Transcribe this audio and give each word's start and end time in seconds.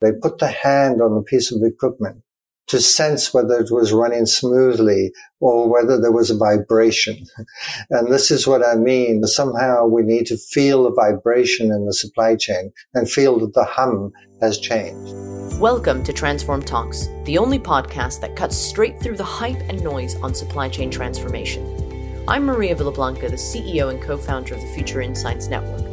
They 0.00 0.12
put 0.12 0.38
the 0.38 0.48
hand 0.48 1.02
on 1.02 1.14
a 1.14 1.22
piece 1.22 1.52
of 1.52 1.62
equipment 1.62 2.22
to 2.68 2.80
sense 2.80 3.34
whether 3.34 3.60
it 3.60 3.70
was 3.70 3.92
running 3.92 4.24
smoothly 4.24 5.12
or 5.40 5.68
whether 5.70 6.00
there 6.00 6.10
was 6.10 6.30
a 6.30 6.36
vibration. 6.38 7.26
And 7.90 8.10
this 8.10 8.30
is 8.30 8.46
what 8.46 8.64
I 8.64 8.76
mean. 8.76 9.22
Somehow 9.24 9.84
we 9.84 10.02
need 10.02 10.24
to 10.26 10.38
feel 10.38 10.84
the 10.84 10.94
vibration 10.94 11.70
in 11.70 11.84
the 11.84 11.92
supply 11.92 12.34
chain 12.36 12.72
and 12.94 13.10
feel 13.10 13.40
that 13.40 13.52
the 13.52 13.64
hum 13.64 14.10
has 14.40 14.58
changed. 14.58 15.12
Welcome 15.60 16.02
to 16.04 16.14
Transform 16.14 16.62
Talks, 16.62 17.08
the 17.24 17.36
only 17.36 17.58
podcast 17.58 18.22
that 18.22 18.36
cuts 18.36 18.56
straight 18.56 19.02
through 19.02 19.18
the 19.18 19.24
hype 19.24 19.60
and 19.68 19.84
noise 19.84 20.14
on 20.22 20.34
supply 20.34 20.70
chain 20.70 20.90
transformation. 20.90 22.24
I'm 22.26 22.44
Maria 22.44 22.74
Villablanca, 22.74 23.28
the 23.28 23.36
CEO 23.36 23.90
and 23.90 24.00
co 24.00 24.16
founder 24.16 24.54
of 24.54 24.62
the 24.62 24.68
Future 24.68 25.02
Insights 25.02 25.48
Network. 25.48 25.89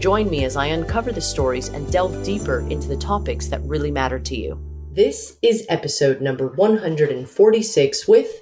Join 0.00 0.30
me 0.30 0.44
as 0.44 0.56
I 0.56 0.68
uncover 0.68 1.12
the 1.12 1.20
stories 1.20 1.68
and 1.68 1.92
delve 1.92 2.24
deeper 2.24 2.60
into 2.70 2.88
the 2.88 2.96
topics 2.96 3.48
that 3.48 3.60
really 3.64 3.90
matter 3.90 4.18
to 4.18 4.34
you. 4.34 4.58
This 4.92 5.36
is 5.42 5.66
episode 5.68 6.22
number 6.22 6.46
146 6.46 8.08
with 8.08 8.40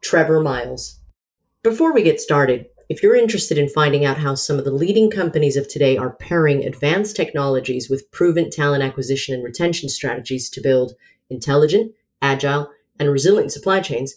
Trevor 0.00 0.40
Miles. 0.40 0.98
Before 1.62 1.94
we 1.94 2.02
get 2.02 2.20
started, 2.20 2.66
if 2.88 3.04
you're 3.04 3.14
interested 3.14 3.56
in 3.56 3.68
finding 3.68 4.04
out 4.04 4.18
how 4.18 4.34
some 4.34 4.58
of 4.58 4.64
the 4.64 4.72
leading 4.72 5.08
companies 5.08 5.56
of 5.56 5.68
today 5.68 5.96
are 5.96 6.10
pairing 6.10 6.64
advanced 6.64 7.14
technologies 7.14 7.88
with 7.88 8.10
proven 8.10 8.50
talent 8.50 8.82
acquisition 8.82 9.32
and 9.32 9.44
retention 9.44 9.88
strategies 9.88 10.50
to 10.50 10.60
build 10.60 10.94
intelligent, 11.30 11.92
agile, 12.20 12.68
and 12.98 13.12
resilient 13.12 13.52
supply 13.52 13.78
chains, 13.78 14.16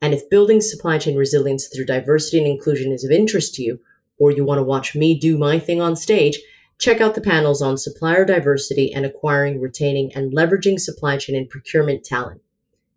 And 0.00 0.14
if 0.14 0.30
building 0.30 0.60
supply 0.60 0.98
chain 0.98 1.16
resilience 1.16 1.66
through 1.68 1.86
diversity 1.86 2.38
and 2.38 2.46
inclusion 2.46 2.92
is 2.92 3.02
of 3.04 3.10
interest 3.10 3.54
to 3.54 3.62
you, 3.62 3.80
or 4.18 4.32
you 4.32 4.44
want 4.44 4.58
to 4.58 4.64
watch 4.64 4.94
me 4.94 5.18
do 5.18 5.38
my 5.38 5.58
thing 5.58 5.80
on 5.80 5.96
stage, 5.96 6.38
check 6.82 7.00
out 7.00 7.14
the 7.14 7.20
panels 7.20 7.62
on 7.62 7.78
supplier 7.78 8.24
diversity 8.24 8.92
and 8.92 9.06
acquiring, 9.06 9.60
retaining, 9.60 10.12
and 10.16 10.32
leveraging 10.32 10.80
supply 10.80 11.16
chain 11.16 11.36
and 11.36 11.48
procurement 11.48 12.02
talent. 12.02 12.42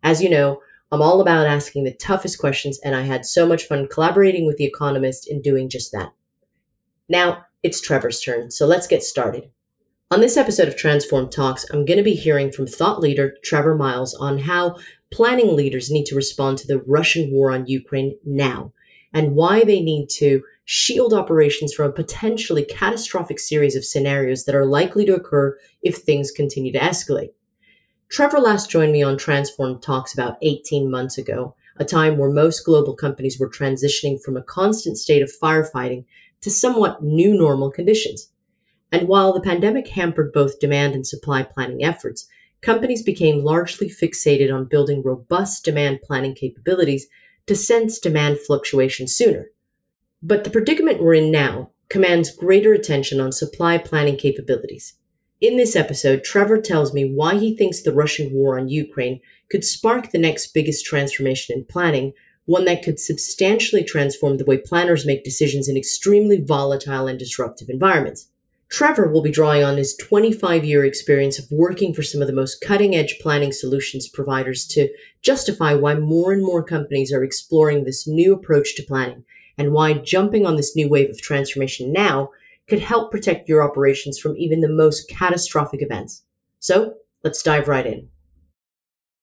As 0.02 0.20
you 0.20 0.28
know, 0.28 0.60
I'm 0.90 1.00
all 1.00 1.20
about 1.20 1.46
asking 1.46 1.84
the 1.84 1.92
toughest 1.92 2.36
questions, 2.40 2.80
and 2.80 2.96
I 2.96 3.02
had 3.02 3.24
so 3.24 3.46
much 3.46 3.62
fun 3.62 3.86
collaborating 3.86 4.44
with 4.44 4.56
The 4.56 4.64
Economist 4.64 5.30
in 5.30 5.40
doing 5.40 5.68
just 5.68 5.92
that. 5.92 6.12
Now, 7.08 7.44
it's 7.62 7.80
Trevor's 7.80 8.20
turn, 8.20 8.50
so 8.50 8.66
let's 8.66 8.88
get 8.88 9.04
started. 9.04 9.50
On 10.10 10.20
this 10.20 10.36
episode 10.36 10.66
of 10.66 10.76
Transform 10.76 11.30
Talks, 11.30 11.64
I'm 11.70 11.84
going 11.84 11.98
to 11.98 12.02
be 12.02 12.14
hearing 12.14 12.50
from 12.50 12.66
thought 12.66 12.98
leader 12.98 13.36
Trevor 13.44 13.76
Miles 13.76 14.14
on 14.14 14.40
how 14.40 14.76
planning 15.12 15.54
leaders 15.54 15.92
need 15.92 16.06
to 16.06 16.16
respond 16.16 16.58
to 16.58 16.66
the 16.66 16.80
Russian 16.88 17.30
war 17.30 17.52
on 17.52 17.68
Ukraine 17.68 18.18
now, 18.24 18.72
and 19.12 19.34
why 19.34 19.64
they 19.64 19.80
need 19.80 20.08
to 20.10 20.42
shield 20.64 21.14
operations 21.14 21.72
from 21.72 21.88
a 21.88 21.92
potentially 21.92 22.64
catastrophic 22.64 23.38
series 23.38 23.76
of 23.76 23.84
scenarios 23.84 24.44
that 24.44 24.54
are 24.54 24.66
likely 24.66 25.04
to 25.06 25.14
occur 25.14 25.56
if 25.82 25.98
things 25.98 26.30
continue 26.30 26.72
to 26.72 26.78
escalate. 26.78 27.30
Trevor 28.08 28.38
last 28.38 28.70
joined 28.70 28.92
me 28.92 29.02
on 29.02 29.16
Transform 29.16 29.80
Talks 29.80 30.12
about 30.12 30.38
18 30.42 30.90
months 30.90 31.18
ago, 31.18 31.54
a 31.76 31.84
time 31.84 32.16
where 32.16 32.30
most 32.30 32.64
global 32.64 32.94
companies 32.94 33.38
were 33.38 33.50
transitioning 33.50 34.20
from 34.22 34.36
a 34.36 34.42
constant 34.42 34.98
state 34.98 35.22
of 35.22 35.32
firefighting 35.42 36.04
to 36.40 36.50
somewhat 36.50 37.02
new 37.02 37.34
normal 37.34 37.70
conditions. 37.70 38.30
And 38.92 39.08
while 39.08 39.32
the 39.32 39.40
pandemic 39.40 39.88
hampered 39.88 40.32
both 40.32 40.60
demand 40.60 40.94
and 40.94 41.06
supply 41.06 41.42
planning 41.42 41.84
efforts, 41.84 42.28
companies 42.60 43.02
became 43.02 43.44
largely 43.44 43.88
fixated 43.88 44.52
on 44.54 44.64
building 44.66 45.02
robust 45.02 45.64
demand 45.64 46.00
planning 46.02 46.34
capabilities 46.34 47.08
to 47.46 47.54
sense 47.54 47.98
demand 47.98 48.38
fluctuations 48.40 49.14
sooner. 49.14 49.50
But 50.22 50.44
the 50.44 50.50
predicament 50.50 51.02
we're 51.02 51.14
in 51.14 51.30
now 51.30 51.70
commands 51.88 52.34
greater 52.34 52.72
attention 52.72 53.20
on 53.20 53.32
supply 53.32 53.78
planning 53.78 54.16
capabilities. 54.16 54.94
In 55.40 55.56
this 55.56 55.76
episode, 55.76 56.24
Trevor 56.24 56.60
tells 56.60 56.94
me 56.94 57.04
why 57.04 57.36
he 57.36 57.54
thinks 57.56 57.82
the 57.82 57.92
Russian 57.92 58.32
war 58.32 58.58
on 58.58 58.68
Ukraine 58.68 59.20
could 59.50 59.64
spark 59.64 60.10
the 60.10 60.18
next 60.18 60.54
biggest 60.54 60.84
transformation 60.84 61.56
in 61.56 61.64
planning, 61.64 62.14
one 62.46 62.64
that 62.64 62.82
could 62.82 62.98
substantially 62.98 63.84
transform 63.84 64.38
the 64.38 64.44
way 64.44 64.56
planners 64.56 65.04
make 65.04 65.24
decisions 65.24 65.68
in 65.68 65.76
extremely 65.76 66.40
volatile 66.40 67.06
and 67.06 67.18
disruptive 67.18 67.68
environments. 67.68 68.28
Trevor 68.68 69.08
will 69.08 69.22
be 69.22 69.30
drawing 69.30 69.62
on 69.62 69.76
his 69.76 69.96
25 69.96 70.64
year 70.64 70.84
experience 70.84 71.38
of 71.38 71.50
working 71.50 71.94
for 71.94 72.02
some 72.02 72.20
of 72.20 72.26
the 72.26 72.34
most 72.34 72.60
cutting 72.60 72.96
edge 72.96 73.18
planning 73.20 73.52
solutions 73.52 74.08
providers 74.08 74.66
to 74.66 74.88
justify 75.22 75.72
why 75.72 75.94
more 75.94 76.32
and 76.32 76.42
more 76.42 76.64
companies 76.64 77.12
are 77.12 77.22
exploring 77.22 77.84
this 77.84 78.08
new 78.08 78.34
approach 78.34 78.74
to 78.74 78.82
planning 78.82 79.24
and 79.56 79.72
why 79.72 79.94
jumping 79.94 80.44
on 80.44 80.56
this 80.56 80.74
new 80.74 80.88
wave 80.88 81.10
of 81.10 81.22
transformation 81.22 81.92
now 81.92 82.30
could 82.68 82.80
help 82.80 83.12
protect 83.12 83.48
your 83.48 83.62
operations 83.62 84.18
from 84.18 84.36
even 84.36 84.60
the 84.60 84.68
most 84.68 85.08
catastrophic 85.08 85.80
events. 85.80 86.24
So 86.58 86.94
let's 87.22 87.42
dive 87.42 87.68
right 87.68 87.86
in. 87.86 88.08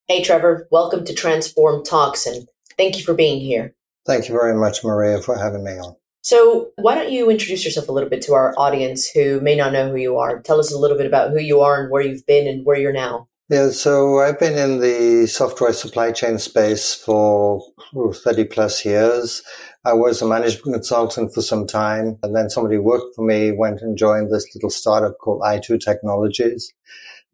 Hey, 0.08 0.24
Trevor, 0.24 0.68
welcome 0.72 1.04
to 1.04 1.14
Transform 1.14 1.84
Talks 1.84 2.26
and 2.26 2.48
thank 2.78 2.98
you 2.98 3.04
for 3.04 3.14
being 3.14 3.42
here. 3.42 3.76
Thank 4.06 4.30
you 4.30 4.34
very 4.34 4.56
much, 4.56 4.84
Maria, 4.84 5.22
for 5.22 5.38
having 5.38 5.64
me 5.64 5.72
on. 5.72 5.96
So, 6.24 6.72
why 6.78 6.96
don't 6.96 7.12
you 7.12 7.30
introduce 7.30 7.66
yourself 7.66 7.90
a 7.90 7.92
little 7.92 8.10
bit 8.10 8.22
to 8.24 8.34
our 8.34 8.58
audience 8.58 9.10
who 9.10 9.42
may 9.42 9.58
not 9.58 9.74
know 9.74 9.90
who 9.90 9.98
you 9.98 10.18
are? 10.18 10.42
Tell 10.42 10.58
us 10.58 10.74
a 10.74 10.80
little 10.80 10.96
bit 10.96 11.06
about 11.06 11.32
who 11.32 11.40
you 11.40 11.60
are 11.60 11.82
and 11.82 11.92
where 11.92 12.02
you've 12.02 12.26
been 12.26 12.48
and 12.48 12.66
where 12.66 12.78
you're 12.78 12.94
now. 12.94 13.28
Yeah, 13.50 13.72
so 13.72 14.22
I've 14.22 14.40
been 14.40 14.58
in 14.58 14.80
the 14.80 15.28
software 15.28 15.74
supply 15.74 16.14
chain 16.14 16.38
space 16.40 16.96
for 16.96 17.62
30 17.94 18.46
plus 18.46 18.86
years. 18.86 19.44
I 19.84 19.92
was 19.92 20.22
a 20.22 20.26
management 20.26 20.76
consultant 20.76 21.34
for 21.34 21.42
some 21.42 21.68
time, 21.68 22.18
and 22.24 22.34
then 22.34 22.50
somebody 22.50 22.78
worked 22.78 23.16
for 23.18 23.26
me 23.26 23.52
went 23.52 23.82
and 23.82 23.98
joined 23.98 24.32
this 24.32 24.48
little 24.56 24.70
startup 24.70 25.18
called 25.18 25.42
i2 25.42 25.78
Technologies. 25.84 26.74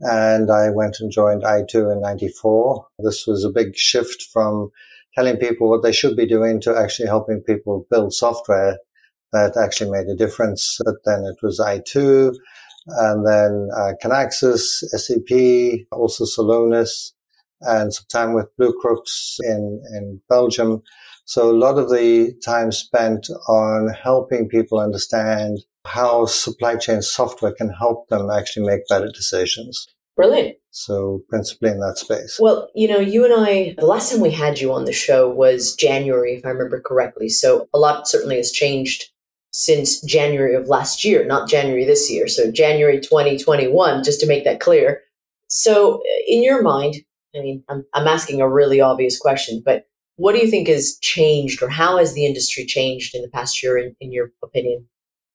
And 0.01 0.49
I 0.49 0.71
went 0.71 0.97
and 0.99 1.11
joined 1.11 1.43
i2 1.43 1.93
in 1.93 2.01
94. 2.01 2.87
This 2.97 3.27
was 3.27 3.45
a 3.45 3.51
big 3.51 3.77
shift 3.77 4.23
from 4.33 4.71
telling 5.15 5.37
people 5.37 5.69
what 5.69 5.83
they 5.83 5.91
should 5.91 6.15
be 6.15 6.27
doing 6.27 6.61
to 6.61 6.77
actually 6.77 7.07
helping 7.07 7.41
people 7.41 7.85
build 7.89 8.13
software 8.13 8.77
that 9.31 9.57
actually 9.57 9.91
made 9.91 10.07
a 10.07 10.15
difference. 10.15 10.79
But 10.83 10.95
then 11.05 11.23
it 11.25 11.37
was 11.41 11.59
i2 11.59 12.33
and 12.87 13.25
then 13.25 13.69
uh, 13.75 13.93
Kinaxis, 14.03 14.83
SAP, 14.89 15.85
also 15.91 16.25
Celonis, 16.25 17.11
and 17.61 17.93
some 17.93 18.05
time 18.09 18.33
with 18.33 18.55
Blue 18.57 18.73
Crux 18.81 19.37
in, 19.43 19.81
in 19.93 20.21
Belgium. 20.29 20.81
So 21.25 21.51
a 21.51 21.53
lot 21.53 21.77
of 21.77 21.89
the 21.89 22.33
time 22.43 22.71
spent 22.71 23.29
on 23.47 23.89
helping 23.89 24.47
people 24.47 24.79
understand 24.79 25.59
how 25.85 26.25
supply 26.25 26.75
chain 26.77 27.01
software 27.01 27.53
can 27.53 27.69
help 27.69 28.07
them 28.07 28.29
actually 28.29 28.65
make 28.65 28.87
better 28.87 29.07
decisions. 29.07 29.87
Brilliant. 30.15 30.57
So 30.71 31.23
principally 31.29 31.71
in 31.71 31.79
that 31.79 31.97
space. 31.97 32.37
Well, 32.39 32.69
you 32.75 32.87
know, 32.87 32.99
you 32.99 33.25
and 33.25 33.33
I, 33.33 33.75
the 33.77 33.85
last 33.85 34.11
time 34.11 34.21
we 34.21 34.31
had 34.31 34.59
you 34.59 34.71
on 34.71 34.85
the 34.85 34.93
show 34.93 35.29
was 35.29 35.75
January, 35.75 36.35
if 36.35 36.45
I 36.45 36.49
remember 36.49 36.79
correctly. 36.79 37.29
So 37.29 37.67
a 37.73 37.79
lot 37.79 38.07
certainly 38.07 38.37
has 38.37 38.51
changed 38.51 39.05
since 39.51 40.01
January 40.01 40.55
of 40.55 40.67
last 40.67 41.03
year, 41.03 41.25
not 41.25 41.49
January 41.49 41.85
this 41.85 42.11
year. 42.11 42.27
So 42.27 42.51
January 42.51 42.99
2021, 42.99 44.03
just 44.03 44.19
to 44.21 44.27
make 44.27 44.43
that 44.43 44.59
clear. 44.59 45.01
So 45.47 45.95
uh, 45.95 46.01
in 46.27 46.43
your 46.43 46.61
mind, 46.61 46.97
I 47.35 47.41
mean, 47.41 47.63
I'm, 47.69 47.85
I'm 47.93 48.07
asking 48.07 48.41
a 48.41 48.49
really 48.49 48.79
obvious 48.79 49.17
question, 49.17 49.61
but 49.65 49.85
what 50.17 50.35
do 50.35 50.39
you 50.39 50.49
think 50.49 50.67
has 50.67 50.97
changed 51.01 51.63
or 51.63 51.69
how 51.69 51.97
has 51.97 52.13
the 52.13 52.25
industry 52.25 52.65
changed 52.65 53.15
in 53.15 53.21
the 53.21 53.29
past 53.29 53.63
year, 53.63 53.77
in, 53.77 53.95
in 53.99 54.11
your 54.11 54.31
opinion? 54.43 54.87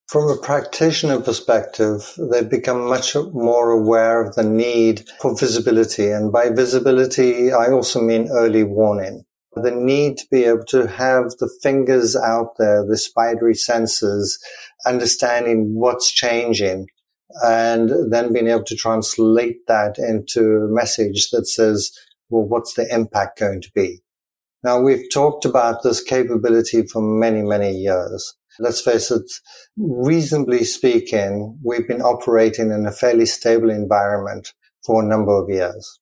From 0.07 0.31
a 0.31 0.37
practitioner 0.37 1.21
perspective, 1.21 2.15
they've 2.31 2.49
become 2.49 2.89
much 2.89 3.15
more 3.15 3.71
aware 3.71 4.23
of 4.23 4.35
the 4.35 4.45
need 4.45 5.09
for 5.21 5.37
visibility. 5.37 6.11
And 6.11 6.31
by 6.31 6.51
visibility, 6.51 7.53
I 7.53 7.71
also 7.71 8.01
mean 8.01 8.29
early 8.31 8.65
warning 8.65 9.25
the 9.57 9.71
need 9.71 10.19
to 10.19 10.27
be 10.31 10.45
able 10.45 10.65
to 10.65 10.87
have 10.87 11.31
the 11.39 11.51
fingers 11.63 12.17
out 12.17 12.57
there, 12.59 12.85
the 12.85 12.97
spidery 12.97 13.55
senses, 13.55 14.39
understanding 14.87 15.75
what's 15.75 16.11
changing, 16.11 16.87
and 17.45 18.13
then 18.13 18.33
being 18.33 18.49
able 18.49 18.65
to 18.65 18.77
translate 18.77 19.67
that 19.67 19.99
into 19.99 20.57
a 20.57 20.69
message 20.69 21.31
that 21.31 21.47
says, 21.47 21.93
well, 22.29 22.47
what's 22.47 22.75
the 22.75 22.93
impact 22.93 23.39
going 23.39 23.61
to 23.61 23.71
be? 23.75 24.01
Now, 24.63 24.81
we've 24.81 25.11
talked 25.13 25.45
about 25.45 25.83
this 25.83 26.03
capability 26.03 26.83
for 26.87 27.03
many, 27.03 27.43
many 27.43 27.77
years. 27.77 28.35
Let's 28.59 28.81
face 28.81 29.11
it, 29.11 29.31
reasonably 29.77 30.65
speaking, 30.65 31.59
we've 31.65 31.89
been 31.89 32.03
operating 32.03 32.71
in 32.71 32.87
a 32.87 32.93
fairly 32.93 33.27
stable 33.27 33.71
environment 33.71 34.53
for 34.85 35.03
a 35.03 35.07
number 35.07 35.33
of 35.33 35.49
years. 35.49 35.99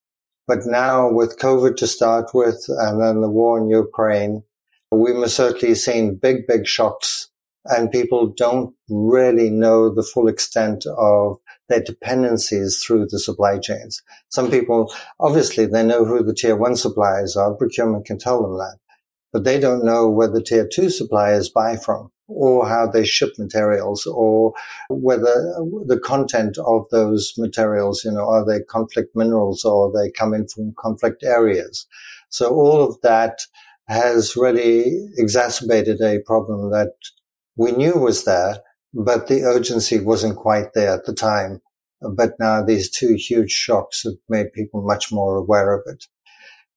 But 0.47 0.59
now 0.65 1.09
with 1.09 1.39
COVID 1.39 1.77
to 1.77 1.87
start 1.87 2.31
with 2.33 2.63
and 2.67 3.01
then 3.01 3.21
the 3.21 3.29
war 3.29 3.57
in 3.57 3.69
Ukraine, 3.69 4.43
we 4.91 5.13
must 5.13 5.35
certainly 5.35 5.73
seen 5.73 6.15
big, 6.15 6.45
big 6.47 6.67
shocks 6.67 7.29
and 7.65 7.91
people 7.91 8.27
don't 8.27 8.75
really 8.89 9.49
know 9.49 9.93
the 9.93 10.03
full 10.03 10.27
extent 10.27 10.85
of 10.97 11.37
their 11.69 11.81
dependencies 11.81 12.83
through 12.85 13.07
the 13.07 13.19
supply 13.19 13.57
chains. 13.57 14.01
Some 14.29 14.51
people, 14.51 14.93
obviously, 15.19 15.65
they 15.65 15.83
know 15.83 16.05
who 16.05 16.23
the 16.23 16.35
tier 16.35 16.57
one 16.57 16.75
suppliers 16.75 17.37
are. 17.37 17.55
Procurement 17.55 18.05
can 18.05 18.19
tell 18.19 18.43
them 18.43 18.57
that, 18.57 18.77
but 19.31 19.45
they 19.45 19.59
don't 19.59 19.85
know 19.85 20.09
where 20.09 20.27
the 20.27 20.43
tier 20.43 20.67
two 20.71 20.89
suppliers 20.89 21.49
buy 21.49 21.77
from 21.77 22.11
or 22.35 22.67
how 22.67 22.87
they 22.87 23.05
ship 23.05 23.31
materials 23.37 24.05
or 24.05 24.53
whether 24.89 25.55
the 25.85 25.99
content 26.03 26.57
of 26.65 26.85
those 26.91 27.33
materials, 27.37 28.03
you 28.03 28.11
know, 28.11 28.27
are 28.27 28.45
they 28.45 28.61
conflict 28.63 29.15
minerals 29.15 29.63
or 29.63 29.91
they 29.91 30.11
come 30.11 30.33
in 30.33 30.47
from 30.47 30.73
conflict 30.77 31.23
areas. 31.23 31.85
So 32.29 32.49
all 32.49 32.83
of 32.83 32.99
that 33.01 33.39
has 33.87 34.35
really 34.35 35.07
exacerbated 35.17 36.01
a 36.01 36.19
problem 36.25 36.71
that 36.71 36.93
we 37.55 37.71
knew 37.71 37.93
was 37.93 38.23
there, 38.23 38.57
but 38.93 39.27
the 39.27 39.43
urgency 39.43 39.99
wasn't 39.99 40.37
quite 40.37 40.73
there 40.73 40.93
at 40.93 41.05
the 41.05 41.13
time. 41.13 41.61
But 42.01 42.33
now 42.39 42.63
these 42.63 42.89
two 42.89 43.15
huge 43.15 43.51
shocks 43.51 44.03
have 44.03 44.13
made 44.27 44.53
people 44.53 44.81
much 44.81 45.11
more 45.11 45.37
aware 45.37 45.73
of 45.73 45.83
it. 45.85 46.05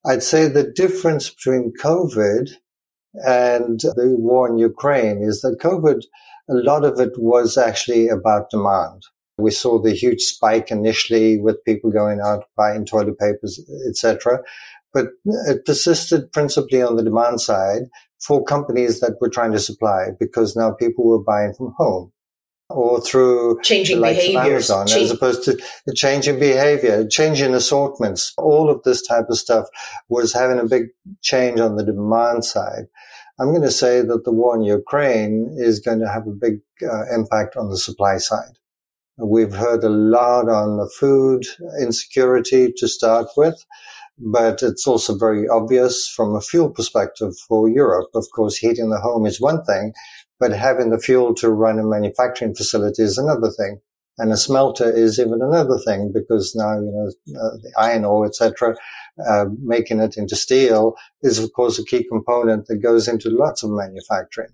I'd 0.05 0.23
say 0.23 0.47
the 0.47 0.71
difference 0.71 1.31
between 1.31 1.73
COVID 1.83 2.51
and 3.25 3.81
the 3.81 4.17
war 4.19 4.49
in 4.49 4.59
Ukraine 4.59 5.23
is 5.23 5.41
that 5.41 5.59
COVID, 5.61 6.03
a 6.49 6.55
lot 6.55 6.85
of 6.85 7.01
it 7.01 7.13
was 7.19 7.57
actually 7.57 8.09
about 8.09 8.51
demand. 8.51 9.03
We 9.39 9.51
saw 9.51 9.81
the 9.81 9.93
huge 9.93 10.23
spike 10.23 10.71
initially 10.71 11.39
with 11.39 11.65
people 11.65 11.91
going 11.91 12.21
out 12.21 12.45
buying 12.57 12.87
toilet 12.87 13.19
papers, 13.19 13.61
etc. 13.89 14.41
But 14.95 15.09
it 15.25 15.67
persisted 15.67 16.33
principally 16.33 16.83
on 16.83 16.97
the 16.97 17.03
demand 17.03 17.41
side 17.41 17.83
for 18.21 18.45
companies 18.45 19.01
that 19.01 19.19
were 19.21 19.29
trying 19.29 19.53
to 19.53 19.59
supply 19.59 20.09
because 20.19 20.57
now 20.57 20.73
people 20.73 21.07
were 21.07 21.23
buying 21.23 21.53
from 21.53 21.75
home 21.77 22.13
or 22.69 23.01
through 23.01 23.61
changing 23.63 24.01
behaviors, 24.01 24.71
Amazon, 24.71 24.87
Change- 24.87 25.03
as 25.05 25.11
opposed 25.11 25.45
to 25.45 25.59
changing 25.95 26.39
behavior, 26.39 27.07
changing 27.07 27.55
assortments. 27.55 28.33
All 28.37 28.69
of 28.69 28.83
this 28.83 29.07
type 29.07 29.27
of 29.29 29.39
stuff 29.39 29.67
was 30.09 30.33
having 30.33 30.59
a 30.59 30.67
big 30.67 30.89
change 31.23 31.61
on 31.61 31.77
the 31.77 31.85
demand 31.85 32.45
side. 32.45 32.87
I'm 33.39 33.51
going 33.51 33.63
to 33.63 33.71
say 33.71 34.01
that 34.01 34.25
the 34.25 34.33
war 34.33 34.57
in 34.57 34.63
Ukraine 34.63 35.55
is 35.59 35.79
going 35.79 36.01
to 36.01 36.09
have 36.09 36.27
a 36.27 36.31
big 36.31 36.61
uh, 36.83 37.05
impact 37.15 37.57
on 37.57 37.69
the 37.71 37.77
supply 37.77 38.17
side. 38.17 38.59
We've 39.19 39.55
heard 39.55 39.85
a 39.85 39.89
lot 39.89 40.49
on 40.49 40.77
the 40.77 40.89
food 40.89 41.47
insecurity 41.81 42.73
to 42.77 42.89
start 42.89 43.29
with, 43.37 43.65
but 44.19 44.63
it's 44.63 44.87
also 44.87 45.17
very 45.17 45.49
obvious 45.49 46.09
from 46.09 46.35
a 46.35 46.41
fuel 46.41 46.71
perspective 46.71 47.37
for 47.49 47.69
Europe. 47.69 48.09
Of 48.15 48.27
course, 48.35 48.57
heating 48.57 48.91
the 48.91 49.01
home 49.01 49.27
is 49.27 49.41
one 49.41 49.65
thing, 49.65 49.93
but 50.39 50.53
having 50.53 50.91
the 50.91 50.99
fuel 50.99 51.35
to 51.37 51.51
run 51.51 51.79
a 51.79 51.85
manufacturing 51.85 52.55
facility 52.55 53.03
is 53.03 53.19
another 53.19 53.51
thing. 53.51 53.81
And 54.19 54.33
a 54.33 54.37
smelter 54.37 54.91
is 54.91 55.19
even 55.19 55.43
another 55.43 55.79
thing 55.79 56.11
because 56.13 56.55
now, 56.55 56.75
you 56.75 56.91
know, 56.91 57.39
uh, 57.39 57.57
the 57.63 57.73
iron 57.79 58.05
ore, 58.07 58.27
etc., 58.27 58.75
uh, 59.29 59.47
making 59.63 60.01
it 60.01 60.17
into 60.17 60.37
steel 60.37 60.95
is 61.23 61.39
of 61.39 61.53
course 61.53 61.79
a 61.79 61.85
key 61.85 62.05
component 62.05 62.67
that 62.67 62.83
goes 62.83 63.09
into 63.09 63.31
lots 63.31 63.63
of 63.63 63.71
manufacturing. 63.71 64.51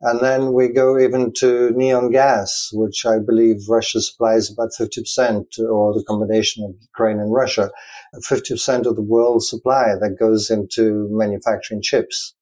And 0.00 0.20
then 0.20 0.52
we 0.52 0.68
go 0.68 0.98
even 0.98 1.32
to 1.38 1.70
neon 1.70 2.12
gas, 2.12 2.70
which 2.72 3.04
I 3.04 3.18
believe 3.18 3.68
Russia 3.68 4.00
supplies 4.00 4.50
about 4.50 4.70
50% 4.78 5.58
or 5.58 5.92
the 5.92 6.04
combination 6.06 6.64
of 6.64 6.76
Ukraine 6.80 7.18
and 7.18 7.32
Russia, 7.32 7.70
50% 8.14 8.86
of 8.86 8.94
the 8.94 9.02
world's 9.02 9.50
supply 9.50 9.96
that 10.00 10.18
goes 10.18 10.50
into 10.50 11.08
manufacturing 11.10 11.82
chips. 11.82 12.34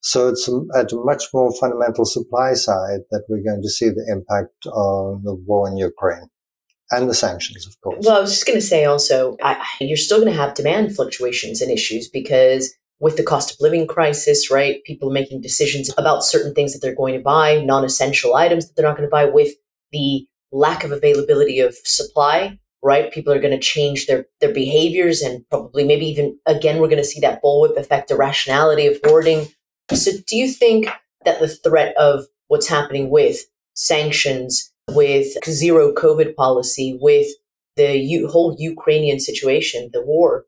So 0.00 0.28
it's 0.28 0.48
at 0.74 0.92
a 0.92 0.96
much 0.96 1.24
more 1.34 1.52
fundamental 1.60 2.04
supply 2.04 2.54
side 2.54 3.00
that 3.10 3.24
we're 3.28 3.42
going 3.42 3.62
to 3.62 3.68
see 3.68 3.88
the 3.88 4.06
impact 4.10 4.66
of 4.66 5.22
the 5.22 5.34
war 5.34 5.68
in 5.68 5.76
Ukraine 5.76 6.28
and 6.90 7.08
the 7.08 7.14
sanctions, 7.14 7.66
of 7.66 7.80
course. 7.82 8.04
Well, 8.04 8.16
I 8.16 8.20
was 8.20 8.32
just 8.32 8.46
going 8.46 8.58
to 8.58 8.64
say 8.66 8.84
also, 8.84 9.36
I, 9.42 9.64
you're 9.80 9.96
still 9.96 10.18
going 10.18 10.32
to 10.32 10.38
have 10.38 10.54
demand 10.54 10.96
fluctuations 10.96 11.60
and 11.60 11.70
issues 11.70 12.08
because 12.08 12.74
with 12.98 13.16
the 13.16 13.22
cost 13.22 13.52
of 13.52 13.56
living 13.60 13.86
crisis, 13.86 14.50
right? 14.50 14.82
People 14.84 15.10
making 15.10 15.40
decisions 15.40 15.90
about 15.96 16.24
certain 16.24 16.54
things 16.54 16.72
that 16.72 16.80
they're 16.80 16.94
going 16.94 17.14
to 17.14 17.20
buy, 17.20 17.62
non 17.62 17.84
essential 17.84 18.34
items 18.34 18.66
that 18.66 18.76
they're 18.76 18.86
not 18.86 18.96
going 18.96 19.08
to 19.08 19.10
buy, 19.10 19.24
with 19.24 19.54
the 19.92 20.26
lack 20.52 20.84
of 20.84 20.92
availability 20.92 21.60
of 21.60 21.74
supply, 21.84 22.58
right? 22.82 23.12
People 23.12 23.32
are 23.32 23.40
going 23.40 23.58
to 23.58 23.58
change 23.58 24.06
their, 24.06 24.26
their 24.40 24.52
behaviors 24.52 25.22
and 25.22 25.48
probably 25.48 25.84
maybe 25.84 26.06
even 26.06 26.38
again, 26.46 26.78
we're 26.78 26.88
going 26.88 27.02
to 27.02 27.04
see 27.04 27.20
that 27.20 27.42
bullwhip 27.42 27.76
effect, 27.76 28.08
the 28.08 28.16
rationality 28.16 28.86
of 28.86 28.98
hoarding 29.04 29.46
so, 29.96 30.12
do 30.26 30.36
you 30.36 30.50
think 30.50 30.88
that 31.24 31.40
the 31.40 31.48
threat 31.48 31.94
of 31.96 32.26
what's 32.48 32.68
happening 32.68 33.10
with 33.10 33.46
sanctions, 33.74 34.72
with 34.88 35.42
zero 35.44 35.92
COVID 35.92 36.34
policy, 36.34 36.98
with 37.00 37.28
the 37.76 37.96
U- 37.96 38.28
whole 38.28 38.56
Ukrainian 38.58 39.20
situation, 39.20 39.90
the 39.92 40.02
war, 40.02 40.46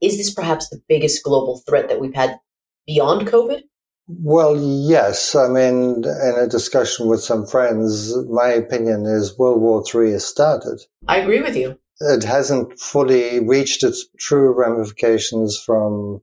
is 0.00 0.16
this 0.18 0.32
perhaps 0.32 0.68
the 0.68 0.82
biggest 0.88 1.22
global 1.22 1.62
threat 1.66 1.88
that 1.88 2.00
we've 2.00 2.14
had 2.14 2.38
beyond 2.86 3.26
COVID? 3.26 3.62
Well, 4.08 4.56
yes. 4.56 5.34
I 5.34 5.48
mean, 5.48 6.04
in 6.04 6.34
a 6.38 6.46
discussion 6.46 7.08
with 7.08 7.22
some 7.22 7.46
friends, 7.46 8.14
my 8.28 8.48
opinion 8.48 9.04
is 9.06 9.36
World 9.36 9.60
War 9.60 9.82
III 9.82 10.12
has 10.12 10.24
started. 10.24 10.80
I 11.08 11.18
agree 11.18 11.42
with 11.42 11.56
you. 11.56 11.78
It 12.00 12.22
hasn't 12.22 12.78
fully 12.78 13.40
reached 13.40 13.82
its 13.82 14.06
true 14.18 14.52
ramifications 14.52 15.58
from 15.58 16.20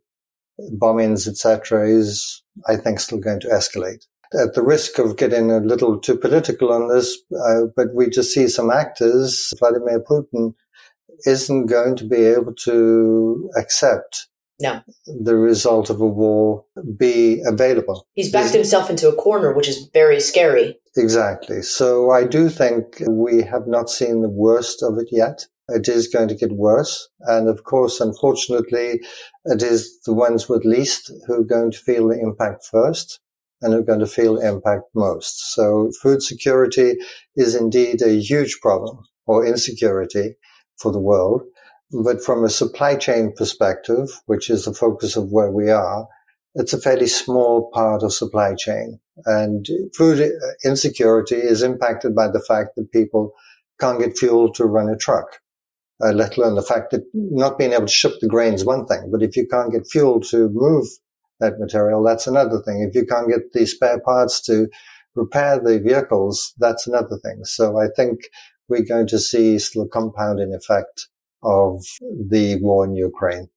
bombings, 0.77 1.27
etc., 1.27 1.87
is, 1.87 2.43
I 2.67 2.75
think, 2.75 2.99
still 2.99 3.19
going 3.19 3.39
to 3.41 3.47
escalate. 3.47 4.05
At 4.33 4.55
the 4.55 4.63
risk 4.63 4.97
of 4.97 5.17
getting 5.17 5.51
a 5.51 5.59
little 5.59 5.99
too 5.99 6.17
political 6.17 6.71
on 6.71 6.89
this, 6.89 7.17
uh, 7.45 7.67
but 7.75 7.93
we 7.93 8.09
just 8.09 8.33
see 8.33 8.47
some 8.47 8.71
actors, 8.71 9.53
Vladimir 9.59 9.99
Putin 9.99 10.53
isn't 11.25 11.67
going 11.67 11.95
to 11.97 12.03
be 12.03 12.17
able 12.17 12.53
to 12.53 13.49
accept 13.55 14.27
no. 14.59 14.81
the 15.05 15.35
result 15.35 15.89
of 15.89 16.01
a 16.01 16.05
war 16.05 16.65
be 16.97 17.41
available. 17.45 18.07
He's 18.13 18.31
backed 18.31 18.47
He's, 18.47 18.55
himself 18.55 18.89
into 18.89 19.09
a 19.09 19.15
corner, 19.15 19.53
which 19.53 19.67
is 19.67 19.89
very 19.93 20.19
scary. 20.19 20.79
Exactly. 20.95 21.61
So 21.61 22.11
I 22.11 22.25
do 22.25 22.49
think 22.49 23.01
we 23.07 23.41
have 23.43 23.67
not 23.67 23.89
seen 23.89 24.21
the 24.21 24.29
worst 24.29 24.83
of 24.83 24.97
it 24.97 25.07
yet. 25.11 25.45
It 25.69 25.87
is 25.87 26.07
going 26.07 26.27
to 26.27 26.35
get 26.35 26.51
worse. 26.51 27.07
And 27.21 27.47
of 27.47 27.63
course, 27.63 28.01
unfortunately, 28.01 29.01
it 29.45 29.61
is 29.61 30.01
the 30.05 30.13
ones 30.13 30.49
with 30.49 30.65
least 30.65 31.11
who 31.25 31.41
are 31.41 31.45
going 31.45 31.71
to 31.71 31.77
feel 31.77 32.09
the 32.09 32.19
impact 32.19 32.65
first 32.69 33.19
and 33.61 33.73
who 33.73 33.79
are 33.79 33.83
going 33.83 33.99
to 33.99 34.07
feel 34.07 34.37
impact 34.37 34.83
most. 34.93 35.53
So 35.53 35.91
food 36.01 36.21
security 36.21 36.97
is 37.37 37.55
indeed 37.55 38.01
a 38.01 38.19
huge 38.19 38.59
problem 38.61 38.99
or 39.25 39.45
insecurity 39.45 40.35
for 40.77 40.91
the 40.91 40.99
world. 40.99 41.43
But 42.03 42.23
from 42.23 42.43
a 42.43 42.49
supply 42.49 42.95
chain 42.95 43.33
perspective, 43.33 44.09
which 44.25 44.49
is 44.49 44.65
the 44.65 44.73
focus 44.73 45.15
of 45.15 45.31
where 45.31 45.51
we 45.51 45.69
are, 45.69 46.07
it's 46.55 46.73
a 46.73 46.81
fairly 46.81 47.07
small 47.07 47.71
part 47.71 48.03
of 48.03 48.13
supply 48.13 48.53
chain. 48.55 48.99
And 49.25 49.65
food 49.95 50.29
insecurity 50.65 51.37
is 51.37 51.63
impacted 51.63 52.13
by 52.15 52.27
the 52.27 52.43
fact 52.47 52.75
that 52.75 52.91
people 52.91 53.31
can't 53.79 53.99
get 53.99 54.17
fuel 54.17 54.51
to 54.53 54.65
run 54.65 54.89
a 54.89 54.97
truck 54.97 55.39
uh, 56.03 56.11
let 56.11 56.37
alone 56.37 56.55
the 56.55 56.61
fact 56.61 56.91
that 56.91 57.03
not 57.13 57.57
being 57.57 57.73
able 57.73 57.85
to 57.85 57.91
ship 57.91 58.13
the 58.19 58.27
grain 58.27 58.53
is 58.53 58.65
one 58.65 58.85
thing, 58.85 59.09
but 59.11 59.23
if 59.23 59.35
you 59.35 59.47
can't 59.47 59.71
get 59.71 59.87
fuel 59.87 60.19
to 60.19 60.49
move 60.49 60.85
that 61.39 61.59
material, 61.59 62.03
that's 62.03 62.27
another 62.27 62.61
thing. 62.61 62.81
If 62.87 62.95
you 62.95 63.05
can't 63.05 63.29
get 63.29 63.53
the 63.53 63.65
spare 63.65 63.99
parts 63.99 64.41
to 64.43 64.67
repair 65.15 65.59
the 65.59 65.79
vehicles, 65.79 66.53
that's 66.57 66.87
another 66.87 67.17
thing. 67.23 67.43
So 67.45 67.79
I 67.79 67.87
think 67.95 68.21
we're 68.67 68.85
going 68.85 69.07
to 69.07 69.19
see 69.19 69.59
still 69.59 69.83
a 69.83 69.89
compounding 69.89 70.53
effect 70.53 71.07
of 71.43 71.83
the 72.01 72.57
war 72.61 72.85
in 72.85 72.95
Ukraine. 72.95 73.49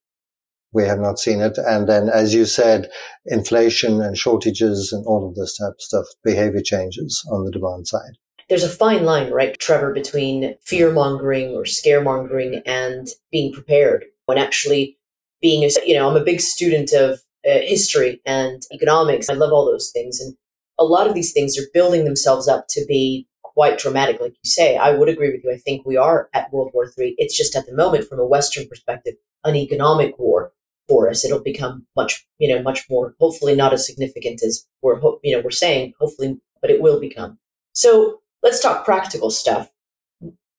We 0.73 0.83
have 0.83 0.99
not 0.99 1.17
seen 1.17 1.39
it. 1.39 1.57
And 1.57 1.87
then, 1.87 2.09
as 2.09 2.33
you 2.33 2.45
said, 2.45 2.89
inflation 3.25 4.01
and 4.01 4.17
shortages 4.17 4.91
and 4.91 5.05
all 5.05 5.27
of 5.27 5.35
this 5.35 5.57
type 5.57 5.71
of 5.71 5.81
stuff, 5.81 6.05
behavior 6.23 6.61
changes 6.61 7.25
on 7.31 7.45
the 7.45 7.51
demand 7.51 7.87
side 7.87 8.17
there's 8.49 8.63
a 8.63 8.69
fine 8.69 9.03
line, 9.03 9.31
right, 9.31 9.57
Trevor, 9.59 9.93
between 9.93 10.55
fear 10.63 10.91
mongering 10.91 11.51
or 11.51 11.63
scaremongering 11.63 12.61
and 12.65 13.07
being 13.31 13.51
prepared. 13.51 14.05
When 14.25 14.37
actually 14.37 14.97
being, 15.41 15.63
a, 15.63 15.69
you 15.85 15.95
know, 15.95 16.09
I'm 16.09 16.17
a 16.17 16.23
big 16.23 16.41
student 16.41 16.91
of 16.93 17.19
uh, 17.47 17.59
history 17.61 18.21
and 18.25 18.61
economics. 18.73 19.29
I 19.29 19.33
love 19.33 19.51
all 19.51 19.65
those 19.65 19.91
things. 19.91 20.19
And 20.19 20.35
a 20.79 20.83
lot 20.83 21.07
of 21.07 21.13
these 21.13 21.33
things 21.33 21.57
are 21.57 21.67
building 21.73 22.05
themselves 22.05 22.47
up 22.47 22.67
to 22.69 22.85
be 22.87 23.27
quite 23.43 23.79
dramatic. 23.79 24.19
Like 24.19 24.33
you 24.33 24.49
say, 24.49 24.77
I 24.77 24.91
would 24.91 25.09
agree 25.09 25.31
with 25.31 25.43
you. 25.43 25.51
I 25.51 25.57
think 25.57 25.85
we 25.85 25.97
are 25.97 26.29
at 26.33 26.51
World 26.51 26.71
War 26.73 26.91
III. 26.97 27.15
It's 27.17 27.37
just 27.37 27.55
at 27.55 27.65
the 27.65 27.75
moment, 27.75 28.05
from 28.05 28.19
a 28.19 28.25
Western 28.25 28.67
perspective, 28.67 29.15
an 29.43 29.55
economic 29.55 30.17
war 30.19 30.51
for 30.87 31.09
us. 31.09 31.25
It'll 31.25 31.39
become 31.43 31.85
much, 31.95 32.25
you 32.37 32.53
know, 32.53 32.61
much 32.61 32.85
more, 32.89 33.15
hopefully 33.19 33.55
not 33.55 33.73
as 33.73 33.85
significant 33.85 34.41
as 34.43 34.65
we're, 34.81 34.99
you 35.23 35.35
know, 35.35 35.41
we're 35.43 35.51
saying, 35.51 35.93
hopefully, 35.99 36.39
but 36.61 36.69
it 36.69 36.81
will 36.81 36.99
become. 36.99 37.39
So 37.73 38.21
let's 38.47 38.61
talk 38.61 38.85
practical 38.85 39.29
stuff. 39.29 39.69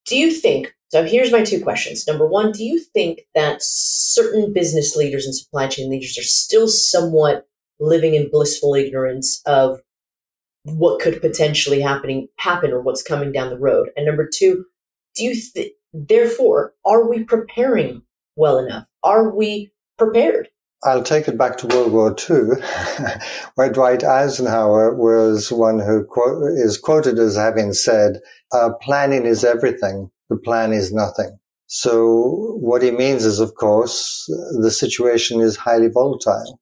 Do 0.05 0.15
you 0.15 0.31
think, 0.31 0.75
so 0.89 1.03
here's 1.05 1.31
my 1.31 1.43
two 1.43 1.59
questions. 1.59 2.05
Number 2.05 2.27
one, 2.27 2.51
do 2.51 2.63
you 2.63 2.79
think 2.79 3.21
that 3.33 3.63
certain 3.63 4.53
business 4.53 4.95
leaders 4.95 5.25
and 5.25 5.33
supply 5.33 5.65
chain 5.65 5.89
leaders 5.89 6.15
are 6.15 6.21
still 6.21 6.67
somewhat 6.67 7.47
living 7.79 8.13
in 8.13 8.29
blissful 8.29 8.75
ignorance 8.75 9.41
of 9.47 9.81
what 10.65 11.01
could 11.01 11.19
potentially 11.19 11.81
happening 11.81 12.27
happen 12.37 12.71
or 12.71 12.79
what's 12.79 13.01
coming 13.01 13.31
down 13.31 13.49
the 13.49 13.57
road? 13.57 13.89
And 13.97 14.05
number 14.05 14.29
two, 14.31 14.65
do 15.15 15.23
you 15.23 15.41
th- 15.41 15.73
therefore 15.91 16.75
are 16.85 17.09
we 17.09 17.23
preparing 17.23 18.03
well 18.35 18.59
enough? 18.59 18.85
Are 19.01 19.31
we 19.35 19.71
prepared? 19.97 20.49
I'll 20.83 21.03
take 21.03 21.27
it 21.27 21.37
back 21.37 21.57
to 21.57 21.67
World 21.67 21.91
War 21.91 22.15
II, 22.29 22.61
where 23.55 23.71
Dwight 23.71 24.03
Eisenhower 24.03 24.95
was 24.95 25.51
one 25.51 25.79
who 25.79 26.07
is 26.55 26.77
quoted 26.77 27.19
as 27.19 27.35
having 27.35 27.73
said, 27.73 28.21
uh, 28.53 28.69
planning 28.81 29.25
is 29.25 29.43
everything. 29.43 30.09
The 30.29 30.37
plan 30.37 30.71
is 30.71 30.93
nothing. 30.93 31.37
So 31.67 32.57
what 32.61 32.81
he 32.81 32.91
means 32.91 33.25
is, 33.25 33.39
of 33.39 33.55
course, 33.55 34.25
the 34.61 34.71
situation 34.71 35.41
is 35.41 35.57
highly 35.57 35.89
volatile. 35.89 36.59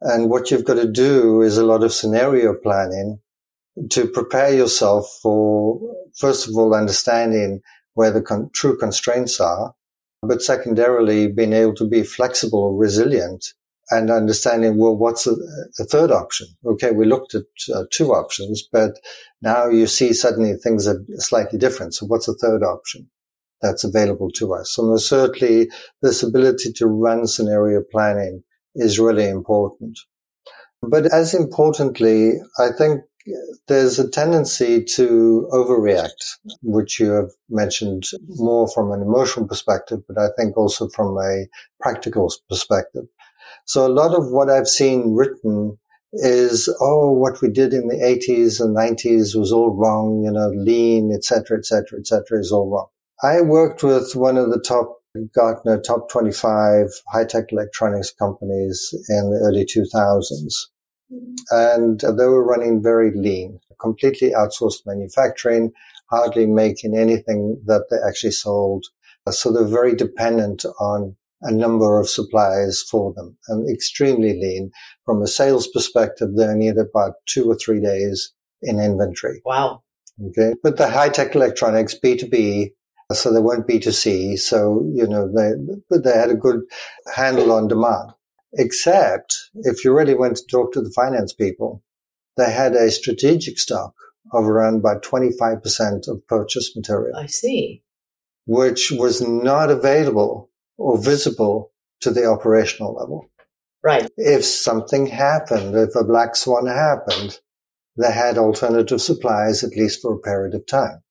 And 0.00 0.28
what 0.28 0.50
you've 0.50 0.64
got 0.64 0.74
to 0.74 0.90
do 0.90 1.40
is 1.42 1.56
a 1.56 1.66
lot 1.66 1.82
of 1.82 1.92
scenario 1.92 2.54
planning 2.54 3.18
to 3.90 4.06
prepare 4.06 4.54
yourself 4.54 5.06
for, 5.22 5.80
first 6.16 6.48
of 6.48 6.54
all, 6.56 6.74
understanding 6.74 7.60
where 7.94 8.10
the 8.10 8.22
con- 8.22 8.50
true 8.52 8.76
constraints 8.76 9.40
are 9.40 9.74
but 10.22 10.42
secondarily 10.42 11.28
being 11.28 11.52
able 11.52 11.74
to 11.74 11.88
be 11.88 12.02
flexible, 12.02 12.76
resilient, 12.76 13.52
and 13.90 14.10
understanding, 14.10 14.76
well, 14.76 14.96
what's 14.96 15.24
the, 15.24 15.86
third 15.90 16.10
option? 16.10 16.46
Okay, 16.64 16.90
we 16.90 17.06
looked 17.06 17.34
at 17.34 17.44
uh, 17.74 17.84
two 17.90 18.12
options, 18.12 18.62
but 18.70 18.98
now 19.40 19.68
you 19.68 19.86
see 19.86 20.12
suddenly 20.12 20.54
things 20.54 20.86
are 20.86 21.00
slightly 21.16 21.58
different. 21.58 21.94
So 21.94 22.06
what's 22.06 22.26
the 22.26 22.34
third 22.34 22.62
option 22.62 23.08
that's 23.62 23.84
available 23.84 24.30
to 24.32 24.54
us? 24.54 24.70
So 24.72 24.96
certainly 24.96 25.70
this 26.02 26.22
ability 26.22 26.72
to 26.74 26.86
run 26.86 27.26
scenario 27.26 27.82
planning 27.90 28.42
is 28.74 28.98
really 28.98 29.28
important. 29.28 29.98
But 30.82 31.06
as 31.12 31.34
importantly, 31.34 32.34
I 32.58 32.68
think 32.76 33.02
there's 33.66 33.98
a 33.98 34.08
tendency 34.08 34.82
to 34.84 35.48
overreact, 35.52 36.38
which 36.62 36.98
you 36.98 37.10
have 37.10 37.30
mentioned 37.48 38.04
more 38.36 38.68
from 38.68 38.92
an 38.92 39.02
emotional 39.02 39.46
perspective, 39.46 40.00
but 40.06 40.18
I 40.18 40.28
think 40.36 40.56
also 40.56 40.88
from 40.88 41.16
a 41.18 41.46
practical 41.80 42.32
perspective. 42.48 43.04
So 43.64 43.86
a 43.86 43.92
lot 43.92 44.14
of 44.14 44.30
what 44.30 44.50
I've 44.50 44.68
seen 44.68 45.14
written 45.14 45.78
is, 46.12 46.74
oh, 46.80 47.12
what 47.12 47.42
we 47.42 47.50
did 47.50 47.74
in 47.74 47.88
the 47.88 47.96
80s 47.96 48.60
and 48.60 48.74
90s 48.74 49.38
was 49.38 49.52
all 49.52 49.76
wrong, 49.76 50.22
you 50.24 50.30
know, 50.30 50.48
lean, 50.48 51.12
etc., 51.14 51.58
etc., 51.58 51.98
etc., 51.98 52.40
is 52.40 52.50
all 52.50 52.70
wrong. 52.70 52.86
I 53.22 53.42
worked 53.42 53.82
with 53.82 54.14
one 54.14 54.38
of 54.38 54.50
the 54.50 54.60
top 54.60 54.96
Gartner 55.34 55.80
top 55.80 56.10
25 56.10 56.86
high 57.12 57.24
tech 57.24 57.50
electronics 57.50 58.12
companies 58.12 58.94
in 59.08 59.30
the 59.30 59.40
early 59.42 59.64
2000s 59.64 60.52
and 61.50 62.00
they 62.00 62.24
were 62.24 62.44
running 62.44 62.82
very 62.82 63.12
lean, 63.14 63.60
completely 63.80 64.30
outsourced 64.30 64.86
manufacturing, 64.86 65.72
hardly 66.10 66.46
making 66.46 66.96
anything 66.96 67.60
that 67.66 67.86
they 67.90 67.96
actually 68.06 68.32
sold. 68.32 68.86
So 69.30 69.52
they're 69.52 69.64
very 69.64 69.94
dependent 69.94 70.64
on 70.80 71.16
a 71.42 71.52
number 71.52 72.00
of 72.00 72.08
suppliers 72.08 72.82
for 72.82 73.12
them 73.14 73.36
and 73.48 73.70
extremely 73.70 74.40
lean. 74.40 74.70
From 75.04 75.22
a 75.22 75.26
sales 75.26 75.68
perspective, 75.68 76.34
they 76.34 76.52
need 76.54 76.78
about 76.78 77.14
two 77.26 77.50
or 77.50 77.56
three 77.56 77.80
days 77.80 78.32
in 78.62 78.80
inventory. 78.80 79.40
Wow. 79.44 79.82
Okay. 80.28 80.54
But 80.62 80.78
the 80.78 80.88
high 80.90 81.10
tech 81.10 81.34
electronics, 81.34 81.94
B2B, 82.02 82.70
so 83.12 83.32
they 83.32 83.40
weren't 83.40 83.68
B2C. 83.68 84.38
So, 84.38 84.82
you 84.92 85.06
know, 85.06 85.30
they, 85.32 85.52
but 85.88 86.04
they 86.04 86.12
had 86.12 86.30
a 86.30 86.34
good 86.34 86.62
handle 87.14 87.52
on 87.52 87.68
demand. 87.68 88.12
Except 88.54 89.34
if 89.54 89.84
you 89.84 89.94
really 89.94 90.14
went 90.14 90.36
to 90.36 90.46
talk 90.50 90.72
to 90.72 90.80
the 90.80 90.90
finance 90.90 91.32
people, 91.32 91.82
they 92.36 92.50
had 92.50 92.74
a 92.74 92.90
strategic 92.90 93.58
stock 93.58 93.94
of 94.32 94.44
around 94.44 94.76
about 94.76 95.02
25% 95.02 96.08
of 96.08 96.26
purchase 96.26 96.74
material. 96.74 97.16
I 97.16 97.26
see. 97.26 97.82
Which 98.46 98.90
was 98.90 99.20
not 99.20 99.70
available 99.70 100.50
or 100.76 100.96
visible 101.02 101.72
to 102.00 102.10
the 102.10 102.26
operational 102.26 102.94
level. 102.94 103.30
Right. 103.82 104.08
If 104.16 104.44
something 104.44 105.06
happened, 105.06 105.74
if 105.74 105.94
a 105.94 106.04
black 106.04 106.36
swan 106.36 106.66
happened, 106.66 107.38
they 107.96 108.12
had 108.12 108.38
alternative 108.38 109.00
supplies 109.00 109.64
at 109.64 109.76
least 109.76 110.00
for 110.02 110.14
a 110.14 110.18
period 110.18 110.54
of 110.54 110.66
time. 110.66 111.02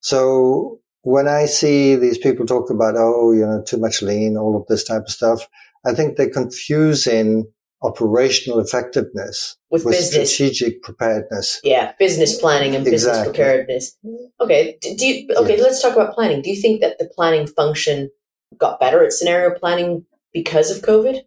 So 0.00 0.80
when 1.02 1.28
I 1.28 1.46
see 1.46 1.96
these 1.96 2.18
people 2.18 2.46
talk 2.46 2.70
about, 2.70 2.94
oh, 2.96 3.32
you 3.32 3.46
know, 3.46 3.62
too 3.62 3.78
much 3.78 4.02
lean, 4.02 4.36
all 4.36 4.56
of 4.56 4.66
this 4.66 4.84
type 4.84 5.02
of 5.02 5.10
stuff, 5.10 5.46
I 5.86 5.92
think 5.94 6.16
they're 6.16 6.30
confusing 6.30 7.46
operational 7.82 8.60
effectiveness 8.60 9.56
with, 9.70 9.84
with 9.84 9.94
business. 9.94 10.32
strategic 10.32 10.82
preparedness. 10.82 11.60
Yeah, 11.62 11.92
business 11.98 12.40
planning 12.40 12.74
and 12.74 12.84
business 12.84 13.18
Exactly. 13.18 13.32
preparedness. 13.34 13.96
Okay, 14.40 14.78
do 14.80 15.06
you, 15.06 15.28
okay, 15.36 15.60
let's 15.60 15.82
talk 15.82 15.94
about 15.94 16.14
planning. 16.14 16.40
Do 16.40 16.50
you 16.50 16.60
think 16.60 16.80
that 16.80 16.98
the 16.98 17.10
planning 17.14 17.46
function 17.46 18.10
got 18.58 18.80
better 18.80 19.04
at 19.04 19.12
scenario 19.12 19.58
planning 19.58 20.06
because 20.32 20.70
of 20.70 20.82
COVID? 20.82 21.20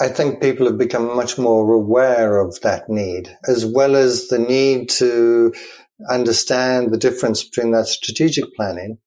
I 0.00 0.08
think 0.08 0.40
people 0.40 0.66
have 0.66 0.78
become 0.78 1.14
much 1.16 1.38
more 1.38 1.72
aware 1.72 2.38
of 2.38 2.60
that 2.60 2.88
need, 2.88 3.36
as 3.48 3.66
well 3.66 3.96
as 3.96 4.28
the 4.28 4.38
need 4.38 4.88
to 4.90 5.52
understand 6.08 6.92
the 6.92 6.98
difference 6.98 7.42
between 7.42 7.72
that 7.72 7.88
strategic 7.88 8.54
planning 8.54 8.98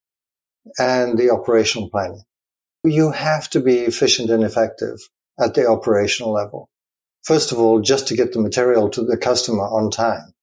and 0.78 1.18
the 1.18 1.32
operational 1.32 1.90
planning. 1.90 2.22
You 2.84 3.12
have 3.12 3.50
to 3.52 3.60
be 3.60 3.80
efficient 3.80 4.30
and 4.30 4.44
effective 4.44 5.00
at 5.40 5.54
the 5.54 5.68
operational 5.68 6.32
level. 6.32 6.70
First 7.24 7.52
of 7.52 7.60
all, 7.60 7.80
just 7.80 8.08
to 8.08 8.16
get 8.16 8.34
the 8.34 8.42
material 8.42 8.90
to 8.90 9.04
the 9.04 9.18
customer 9.18 9.64
on 9.64 9.92
time. 9.92 10.34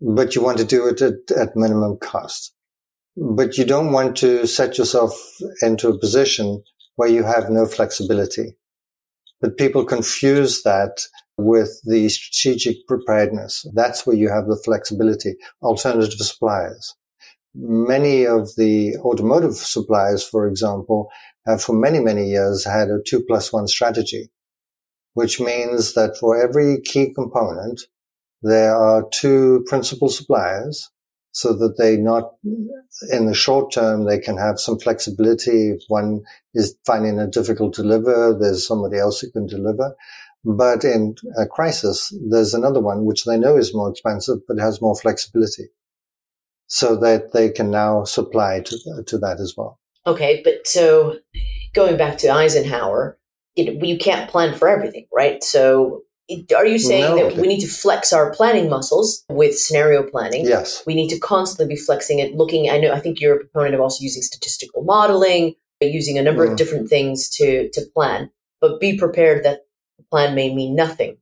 But 0.00 0.34
you 0.34 0.42
want 0.42 0.58
to 0.58 0.64
do 0.64 0.86
it 0.86 1.00
at, 1.02 1.30
at 1.36 1.56
minimum 1.56 1.98
cost. 1.98 2.54
But 3.16 3.58
you 3.58 3.64
don't 3.64 3.92
want 3.92 4.16
to 4.18 4.46
set 4.46 4.78
yourself 4.78 5.12
into 5.62 5.88
a 5.88 5.98
position 5.98 6.62
where 6.96 7.08
you 7.08 7.24
have 7.24 7.50
no 7.50 7.66
flexibility. 7.66 8.56
But 9.40 9.56
people 9.56 9.84
confuse 9.84 10.62
that 10.62 11.00
with 11.38 11.80
the 11.84 12.08
strategic 12.08 12.86
preparedness. 12.86 13.66
That's 13.74 14.06
where 14.06 14.16
you 14.16 14.28
have 14.28 14.46
the 14.46 14.56
flexibility, 14.56 15.36
alternative 15.62 16.18
suppliers. 16.20 16.94
Many 17.58 18.26
of 18.26 18.54
the 18.56 18.96
automotive 18.98 19.54
suppliers, 19.54 20.22
for 20.22 20.46
example, 20.46 21.08
have 21.46 21.62
for 21.62 21.72
many, 21.72 22.00
many 22.00 22.28
years 22.28 22.64
had 22.66 22.88
a 22.88 23.00
two 23.02 23.22
plus 23.22 23.50
one 23.50 23.66
strategy, 23.66 24.30
which 25.14 25.40
means 25.40 25.94
that 25.94 26.18
for 26.18 26.36
every 26.36 26.82
key 26.82 27.14
component, 27.14 27.80
there 28.42 28.76
are 28.76 29.08
two 29.10 29.64
principal 29.66 30.10
suppliers 30.10 30.90
so 31.32 31.54
that 31.54 31.78
they 31.78 31.96
not 31.96 32.34
in 33.10 33.26
the 33.26 33.34
short 33.34 33.72
term 33.72 34.04
they 34.04 34.18
can 34.18 34.36
have 34.36 34.60
some 34.60 34.78
flexibility. 34.78 35.70
If 35.70 35.82
one 35.88 36.24
is 36.52 36.76
finding 36.84 37.18
it 37.18 37.32
difficult 37.32 37.72
to 37.74 37.82
deliver 37.82 38.36
there's 38.38 38.66
somebody 38.66 38.98
else 38.98 39.20
who 39.20 39.30
can 39.30 39.46
deliver. 39.46 39.96
But 40.44 40.84
in 40.84 41.14
a 41.38 41.46
crisis 41.46 42.12
there's 42.30 42.52
another 42.52 42.80
one 42.80 43.06
which 43.06 43.24
they 43.24 43.38
know 43.38 43.56
is 43.56 43.74
more 43.74 43.90
expensive 43.90 44.38
but 44.46 44.58
has 44.58 44.82
more 44.82 44.94
flexibility 44.94 45.68
so 46.68 46.96
that 46.96 47.32
they 47.32 47.48
can 47.50 47.70
now 47.70 48.04
supply 48.04 48.60
to, 48.60 49.02
to 49.06 49.18
that 49.18 49.38
as 49.40 49.54
well 49.56 49.78
Okay, 50.06 50.40
but 50.44 50.66
so 50.66 51.18
going 51.74 51.96
back 51.96 52.16
to 52.18 52.28
Eisenhower, 52.28 53.18
it, 53.56 53.84
you 53.84 53.98
can't 53.98 54.30
plan 54.30 54.54
for 54.54 54.68
everything, 54.68 55.06
right? 55.12 55.42
So 55.42 56.02
it, 56.28 56.52
are 56.52 56.64
you 56.66 56.78
saying 56.78 57.16
No. 57.16 57.28
that 57.28 57.36
we 57.40 57.48
need 57.48 57.60
to 57.60 57.66
flex 57.68 58.12
our 58.12 58.30
planning 58.32 58.68
muscles 58.70 59.24
with 59.28 59.58
scenario 59.58 60.02
planning? 60.08 60.44
yes 60.46 60.82
We 60.86 60.94
need 60.94 61.08
to 61.08 61.18
constantly 61.18 61.74
be 61.74 61.80
flexing 61.80 62.20
it, 62.20 62.34
looking. 62.36 62.70
I 62.70 62.78
know. 62.78 62.92
I 62.92 63.00
think 63.00 63.20
you're 63.20 63.36
a 63.36 63.40
proponent 63.40 63.74
of 63.74 63.80
also 63.80 64.02
using 64.02 64.22
statistical 64.22 64.84
modeling, 64.84 65.54
using 65.80 66.18
a 66.18 66.22
number 66.22 66.44
of 66.44 66.50
Mm. 66.52 66.56
different 66.56 66.88
things 66.88 67.28
to 67.30 67.68
to 67.70 67.80
plan. 67.94 68.30
But 68.60 68.78
be 68.80 68.96
prepared 68.96 69.44
that 69.44 69.60
the 69.98 70.04
plan 70.10 70.34
may 70.36 70.54
mean 70.54 70.74
nothing. 70.76 71.16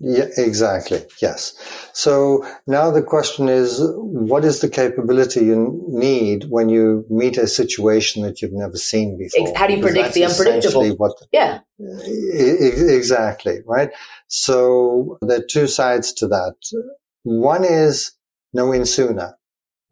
Yeah, 0.00 0.26
exactly. 0.36 1.04
Yes. 1.20 1.54
So 1.92 2.46
now 2.68 2.90
the 2.90 3.02
question 3.02 3.48
is, 3.48 3.80
what 3.82 4.44
is 4.44 4.60
the 4.60 4.68
capability 4.68 5.44
you 5.44 5.84
need 5.88 6.44
when 6.48 6.68
you 6.68 7.04
meet 7.10 7.36
a 7.36 7.48
situation 7.48 8.22
that 8.22 8.40
you've 8.40 8.52
never 8.52 8.76
seen 8.76 9.18
before? 9.18 9.52
How 9.56 9.66
do 9.66 9.74
you 9.74 9.82
predict 9.82 10.14
the 10.14 10.24
unpredictable? 10.24 10.88
What 10.96 11.14
Yeah. 11.32 11.60
E- 11.80 12.58
e- 12.60 12.94
Exactly, 12.96 13.58
right? 13.66 13.90
So 14.28 15.18
there 15.20 15.38
are 15.40 15.46
two 15.50 15.66
sides 15.66 16.12
to 16.14 16.28
that. 16.28 16.54
One 17.24 17.64
is 17.64 18.12
knowing 18.52 18.84
sooner. 18.84 19.36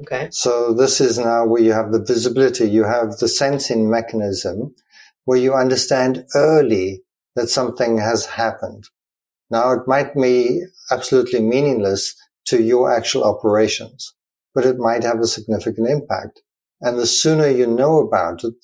Okay. 0.02 0.28
So 0.30 0.72
this 0.72 1.00
is 1.00 1.18
now 1.18 1.46
where 1.46 1.62
you 1.62 1.72
have 1.72 1.90
the 1.90 2.04
visibility, 2.04 2.70
you 2.70 2.84
have 2.84 3.16
the 3.18 3.28
sensing 3.28 3.90
mechanism 3.90 4.75
where 5.25 5.38
you 5.38 5.54
understand 5.54 6.26
early 6.36 7.02
that 7.34 7.48
something 7.48 7.98
has 7.98 8.26
happened. 8.26 8.88
Now 9.50 9.72
it 9.72 9.86
might 9.86 10.14
be 10.14 10.62
absolutely 10.90 11.40
meaningless 11.40 12.14
to 12.46 12.62
your 12.62 12.92
actual 12.92 13.24
operations, 13.24 14.14
but 14.54 14.64
it 14.64 14.78
might 14.78 15.02
have 15.02 15.20
a 15.20 15.26
significant 15.26 15.88
impact. 15.88 16.42
And 16.80 16.98
the 16.98 17.06
sooner 17.06 17.48
you 17.48 17.66
know 17.66 17.98
about 17.98 18.44
it, 18.44 18.54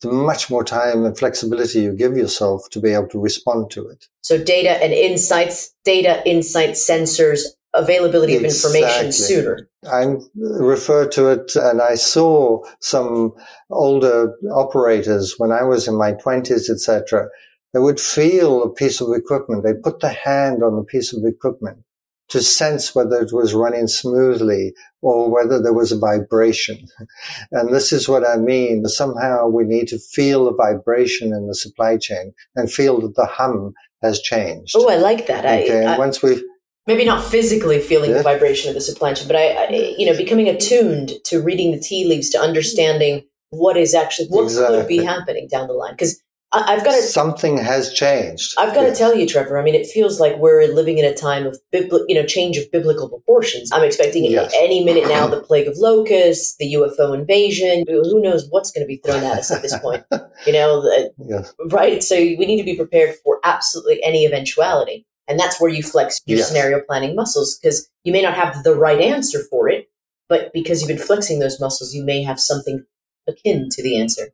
the 0.00 0.10
much 0.10 0.50
more 0.50 0.64
time 0.64 1.04
and 1.04 1.16
flexibility 1.16 1.80
you 1.80 1.94
give 1.94 2.16
yourself 2.16 2.68
to 2.70 2.80
be 2.80 2.92
able 2.92 3.08
to 3.08 3.20
respond 3.20 3.70
to 3.70 3.88
it. 3.88 4.06
So 4.22 4.42
data 4.42 4.82
and 4.82 4.92
insights, 4.92 5.72
data, 5.84 6.22
insights, 6.28 6.88
sensors, 6.88 7.42
availability 7.74 8.36
of 8.36 8.44
information 8.44 9.12
sooner. 9.12 9.68
I 9.90 10.16
refer 10.34 11.06
to 11.10 11.28
it, 11.28 11.54
and 11.54 11.80
I 11.80 11.94
saw 11.94 12.64
some 12.80 13.34
older 13.70 14.34
operators 14.52 15.34
when 15.38 15.52
I 15.52 15.62
was 15.62 15.86
in 15.86 15.96
my 15.96 16.12
twenties, 16.12 16.68
etc. 16.68 17.28
They 17.72 17.80
would 17.80 18.00
feel 18.00 18.62
a 18.62 18.72
piece 18.72 19.00
of 19.00 19.12
equipment. 19.14 19.62
They 19.62 19.74
put 19.74 20.00
their 20.00 20.12
hand 20.24 20.62
on 20.62 20.78
a 20.78 20.84
piece 20.84 21.12
of 21.12 21.24
equipment 21.24 21.84
to 22.28 22.42
sense 22.42 22.94
whether 22.94 23.20
it 23.20 23.32
was 23.32 23.54
running 23.54 23.86
smoothly 23.86 24.74
or 25.00 25.30
whether 25.30 25.60
there 25.60 25.72
was 25.72 25.92
a 25.92 25.98
vibration. 25.98 26.86
And 27.52 27.72
this 27.72 27.92
is 27.92 28.08
what 28.08 28.26
I 28.26 28.36
mean. 28.36 28.84
Somehow 28.86 29.48
we 29.48 29.64
need 29.64 29.88
to 29.88 29.98
feel 29.98 30.44
the 30.44 30.54
vibration 30.54 31.32
in 31.32 31.46
the 31.46 31.54
supply 31.54 31.96
chain 31.96 32.34
and 32.54 32.70
feel 32.70 33.00
that 33.00 33.16
the 33.16 33.26
hum 33.26 33.72
has 34.02 34.20
changed. 34.20 34.74
Oh, 34.76 34.88
I 34.88 34.96
like 34.96 35.26
that. 35.26 35.44
Okay. 35.44 35.84
I, 35.86 35.94
I, 35.94 35.98
once 35.98 36.22
we 36.22 36.42
maybe 36.86 37.04
not 37.04 37.24
physically 37.24 37.80
feeling 37.80 38.10
yeah. 38.10 38.18
the 38.18 38.22
vibration 38.22 38.68
of 38.68 38.74
the 38.74 38.80
supply 38.80 39.12
chain, 39.14 39.26
but 39.26 39.36
I, 39.36 39.48
I, 39.50 39.94
you 39.96 40.06
know, 40.06 40.16
becoming 40.16 40.48
attuned 40.48 41.12
to 41.24 41.40
reading 41.40 41.72
the 41.72 41.80
tea 41.80 42.06
leaves, 42.06 42.30
to 42.30 42.38
understanding 42.38 43.24
what 43.50 43.76
is 43.76 43.94
actually 43.94 44.28
what 44.28 44.44
exactly. 44.44 44.78
could 44.78 44.88
be 44.88 45.04
happening 45.04 45.48
down 45.50 45.68
the 45.68 45.74
line. 45.74 45.92
Because 45.92 46.20
I've 46.50 46.82
got 46.82 46.92
to 46.92 47.02
something 47.02 47.58
has 47.58 47.92
changed. 47.92 48.54
I've 48.56 48.74
got 48.74 48.82
yes. 48.82 48.96
to 48.96 49.04
tell 49.04 49.14
you, 49.14 49.26
Trevor. 49.26 49.58
I 49.58 49.62
mean, 49.62 49.74
it 49.74 49.86
feels 49.86 50.18
like 50.18 50.38
we're 50.38 50.66
living 50.68 50.96
in 50.96 51.04
a 51.04 51.14
time 51.14 51.46
of 51.46 51.58
bibli- 51.74 52.04
you 52.08 52.14
know 52.14 52.24
change 52.24 52.56
of 52.56 52.70
biblical 52.72 53.08
proportions. 53.08 53.70
I'm 53.70 53.84
expecting 53.84 54.24
yes. 54.24 54.52
any 54.56 54.82
minute 54.82 55.08
now 55.08 55.26
the 55.26 55.42
plague 55.42 55.68
of 55.68 55.76
locusts, 55.76 56.56
the 56.58 56.72
UFO 56.72 57.14
invasion. 57.14 57.84
Who 57.86 58.22
knows 58.22 58.46
what's 58.48 58.70
going 58.70 58.82
to 58.82 58.88
be 58.88 58.96
thrown 59.04 59.24
at 59.24 59.38
us 59.38 59.50
at 59.50 59.62
this 59.62 59.78
point? 59.78 60.04
You 60.46 60.52
know, 60.52 60.82
the, 60.82 61.12
yes. 61.18 61.52
right? 61.66 62.00
So 62.02 62.14
we 62.14 62.36
need 62.36 62.58
to 62.58 62.64
be 62.64 62.76
prepared 62.76 63.16
for 63.24 63.40
absolutely 63.42 64.00
any 64.04 64.24
eventuality, 64.24 65.04
and 65.26 65.38
that's 65.38 65.60
where 65.60 65.68
you 65.68 65.82
flex 65.82 66.20
your 66.26 66.38
scenario 66.38 66.80
planning 66.80 67.16
muscles 67.16 67.58
because 67.58 67.90
you 68.04 68.12
may 68.12 68.22
not 68.22 68.34
have 68.34 68.62
the 68.62 68.74
right 68.74 69.00
answer 69.00 69.40
for 69.50 69.68
it, 69.68 69.90
but 70.28 70.52
because 70.54 70.80
you've 70.80 70.88
been 70.88 71.04
flexing 71.04 71.40
those 71.40 71.60
muscles, 71.60 71.92
you 71.92 72.04
may 72.04 72.22
have 72.22 72.38
something 72.38 72.84
akin 73.26 73.68
to 73.70 73.82
the 73.82 73.98
answer. 73.98 74.32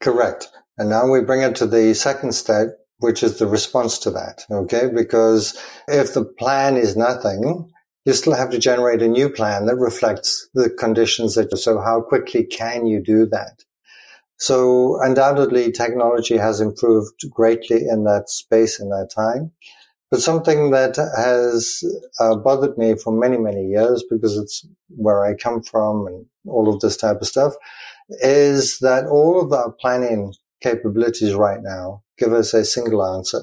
Correct. 0.00 0.48
And 0.76 0.90
now 0.90 1.10
we 1.10 1.20
bring 1.20 1.42
it 1.42 1.54
to 1.56 1.66
the 1.66 1.94
second 1.94 2.32
step, 2.34 2.68
which 2.98 3.22
is 3.22 3.38
the 3.38 3.46
response 3.46 3.98
to 4.00 4.10
that. 4.10 4.44
Okay. 4.50 4.88
Because 4.94 5.58
if 5.88 6.14
the 6.14 6.24
plan 6.24 6.76
is 6.76 6.96
nothing, 6.96 7.70
you 8.04 8.12
still 8.12 8.34
have 8.34 8.50
to 8.50 8.58
generate 8.58 9.02
a 9.02 9.08
new 9.08 9.30
plan 9.30 9.66
that 9.66 9.76
reflects 9.76 10.48
the 10.54 10.68
conditions 10.68 11.34
that, 11.36 11.56
so 11.56 11.80
how 11.80 12.02
quickly 12.02 12.44
can 12.44 12.86
you 12.86 13.02
do 13.02 13.26
that? 13.26 13.64
So 14.36 15.00
undoubtedly 15.02 15.72
technology 15.72 16.36
has 16.36 16.60
improved 16.60 17.22
greatly 17.30 17.86
in 17.88 18.04
that 18.04 18.28
space 18.28 18.78
in 18.80 18.90
that 18.90 19.10
time. 19.14 19.52
But 20.10 20.20
something 20.20 20.70
that 20.70 20.96
has 21.16 21.82
uh, 22.20 22.36
bothered 22.36 22.76
me 22.76 22.94
for 22.94 23.12
many, 23.12 23.38
many 23.38 23.66
years 23.66 24.04
because 24.10 24.36
it's 24.36 24.66
where 24.88 25.24
I 25.24 25.34
come 25.34 25.62
from 25.62 26.06
and 26.06 26.26
all 26.46 26.72
of 26.72 26.80
this 26.80 26.96
type 26.96 27.20
of 27.20 27.26
stuff 27.26 27.54
is 28.08 28.78
that 28.80 29.06
all 29.06 29.40
of 29.40 29.52
our 29.52 29.72
planning 29.80 30.34
capabilities 30.62 31.34
right 31.34 31.60
now 31.62 32.02
give 32.18 32.32
us 32.32 32.54
a 32.54 32.64
single 32.64 33.04
answer. 33.04 33.40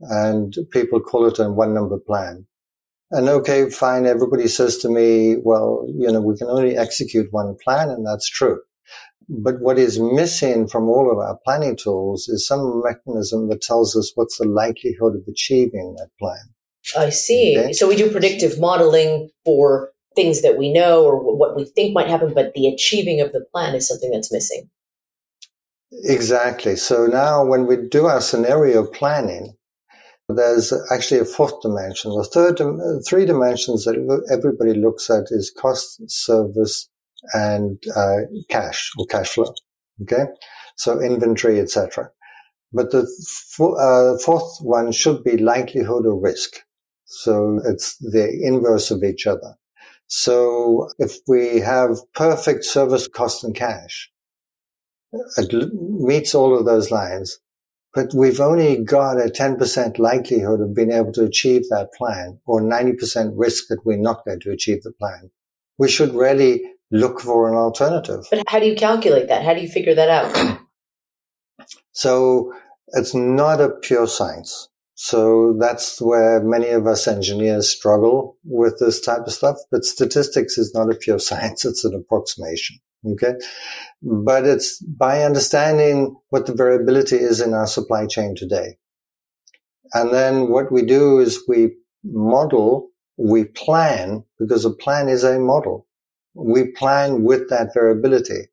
And 0.00 0.54
people 0.70 1.00
call 1.00 1.26
it 1.26 1.38
a 1.38 1.50
one 1.50 1.74
number 1.74 1.98
plan. 1.98 2.46
And 3.10 3.28
okay, 3.28 3.68
fine. 3.68 4.06
Everybody 4.06 4.48
says 4.48 4.78
to 4.78 4.88
me, 4.88 5.36
well, 5.42 5.84
you 5.88 6.10
know, 6.10 6.20
we 6.20 6.36
can 6.36 6.46
only 6.46 6.76
execute 6.76 7.32
one 7.32 7.56
plan. 7.62 7.90
And 7.90 8.06
that's 8.06 8.28
true. 8.28 8.60
But 9.28 9.60
what 9.60 9.78
is 9.78 10.00
missing 10.00 10.68
from 10.68 10.88
all 10.88 11.10
of 11.10 11.18
our 11.18 11.38
planning 11.44 11.76
tools 11.76 12.28
is 12.28 12.46
some 12.46 12.82
mechanism 12.84 13.48
that 13.48 13.62
tells 13.62 13.96
us 13.96 14.12
what's 14.14 14.38
the 14.38 14.46
likelihood 14.46 15.14
of 15.14 15.22
achieving 15.28 15.94
that 15.98 16.08
plan. 16.18 16.54
I 16.98 17.10
see. 17.10 17.56
Okay? 17.58 17.72
So 17.72 17.88
we 17.88 17.96
do 17.96 18.10
predictive 18.10 18.58
modeling 18.58 19.30
for 19.44 19.90
things 20.14 20.42
that 20.42 20.58
we 20.58 20.72
know 20.72 21.04
or 21.04 21.36
what 21.36 21.56
we 21.56 21.64
think 21.64 21.94
might 21.94 22.08
happen, 22.08 22.34
but 22.34 22.52
the 22.54 22.66
achieving 22.66 23.20
of 23.20 23.32
the 23.32 23.44
plan 23.52 23.74
is 23.74 23.88
something 23.88 24.10
that's 24.10 24.32
missing. 24.32 24.68
Exactly. 26.04 26.76
So 26.76 27.06
now 27.06 27.44
when 27.44 27.66
we 27.66 27.76
do 27.76 28.06
our 28.06 28.20
scenario 28.20 28.86
planning, 28.86 29.56
there's 30.28 30.72
actually 30.92 31.20
a 31.20 31.24
fourth 31.24 31.60
dimension. 31.60 32.12
The 32.12 32.24
third, 32.24 33.04
three 33.08 33.26
dimensions 33.26 33.84
that 33.84 33.96
everybody 34.32 34.74
looks 34.74 35.10
at 35.10 35.24
is 35.30 35.52
cost, 35.56 36.08
service, 36.08 36.88
and 37.32 37.82
uh, 37.96 38.18
cash 38.48 38.90
or 38.98 39.06
cash 39.06 39.30
flow. 39.30 39.52
Okay, 40.02 40.24
so 40.76 41.00
inventory, 41.00 41.60
etc. 41.60 42.10
But 42.72 42.92
the 42.92 43.00
uh, 43.00 44.22
fourth 44.24 44.58
one 44.60 44.92
should 44.92 45.24
be 45.24 45.36
likelihood 45.36 46.06
or 46.06 46.18
risk. 46.18 46.60
So 47.06 47.60
it's 47.64 47.96
the 47.98 48.30
inverse 48.42 48.90
of 48.90 49.02
each 49.02 49.26
other. 49.26 49.56
So 50.10 50.88
if 50.98 51.18
we 51.28 51.60
have 51.60 51.98
perfect 52.14 52.64
service 52.64 53.06
cost 53.06 53.44
and 53.44 53.54
cash, 53.54 54.10
it 55.36 55.72
meets 55.72 56.34
all 56.34 56.58
of 56.58 56.64
those 56.64 56.90
lines, 56.90 57.38
but 57.94 58.12
we've 58.12 58.40
only 58.40 58.82
got 58.82 59.18
a 59.18 59.30
10% 59.30 60.00
likelihood 60.00 60.60
of 60.60 60.74
being 60.74 60.90
able 60.90 61.12
to 61.12 61.24
achieve 61.24 61.62
that 61.70 61.92
plan 61.96 62.40
or 62.44 62.60
90% 62.60 63.34
risk 63.36 63.68
that 63.68 63.86
we're 63.86 63.98
not 63.98 64.24
going 64.24 64.40
to 64.40 64.50
achieve 64.50 64.82
the 64.82 64.90
plan. 64.90 65.30
We 65.78 65.88
should 65.88 66.12
really 66.12 66.60
look 66.90 67.20
for 67.20 67.48
an 67.48 67.54
alternative. 67.54 68.24
But 68.32 68.42
how 68.48 68.58
do 68.58 68.66
you 68.66 68.74
calculate 68.74 69.28
that? 69.28 69.44
How 69.44 69.54
do 69.54 69.60
you 69.60 69.68
figure 69.68 69.94
that 69.94 70.10
out? 70.10 70.58
so 71.92 72.52
it's 72.88 73.14
not 73.14 73.60
a 73.60 73.68
pure 73.68 74.08
science. 74.08 74.69
So 75.02 75.56
that's 75.58 75.98
where 75.98 76.42
many 76.42 76.68
of 76.68 76.86
us 76.86 77.08
engineers 77.08 77.70
struggle 77.70 78.36
with 78.44 78.78
this 78.80 79.00
type 79.00 79.22
of 79.26 79.32
stuff. 79.32 79.56
But 79.70 79.86
statistics 79.86 80.58
is 80.58 80.74
not 80.74 80.92
a 80.92 80.94
pure 80.94 81.18
science. 81.28 81.64
It's 81.64 81.86
an 81.86 81.94
approximation. 81.94 82.76
Okay. 83.12 83.32
But 84.02 84.44
it's 84.44 84.78
by 84.78 85.22
understanding 85.22 86.16
what 86.28 86.44
the 86.44 86.52
variability 86.52 87.16
is 87.16 87.40
in 87.40 87.54
our 87.54 87.66
supply 87.66 88.06
chain 88.06 88.34
today. 88.36 88.76
And 89.94 90.12
then 90.12 90.50
what 90.50 90.70
we 90.70 90.82
do 90.82 91.18
is 91.18 91.44
we 91.48 91.76
model, 92.04 92.90
we 93.16 93.44
plan 93.44 94.22
because 94.38 94.66
a 94.66 94.70
plan 94.70 95.08
is 95.08 95.24
a 95.24 95.38
model. 95.38 95.86
We 96.34 96.72
plan 96.72 97.24
with 97.24 97.48
that 97.48 97.72
variability. 97.72 98.49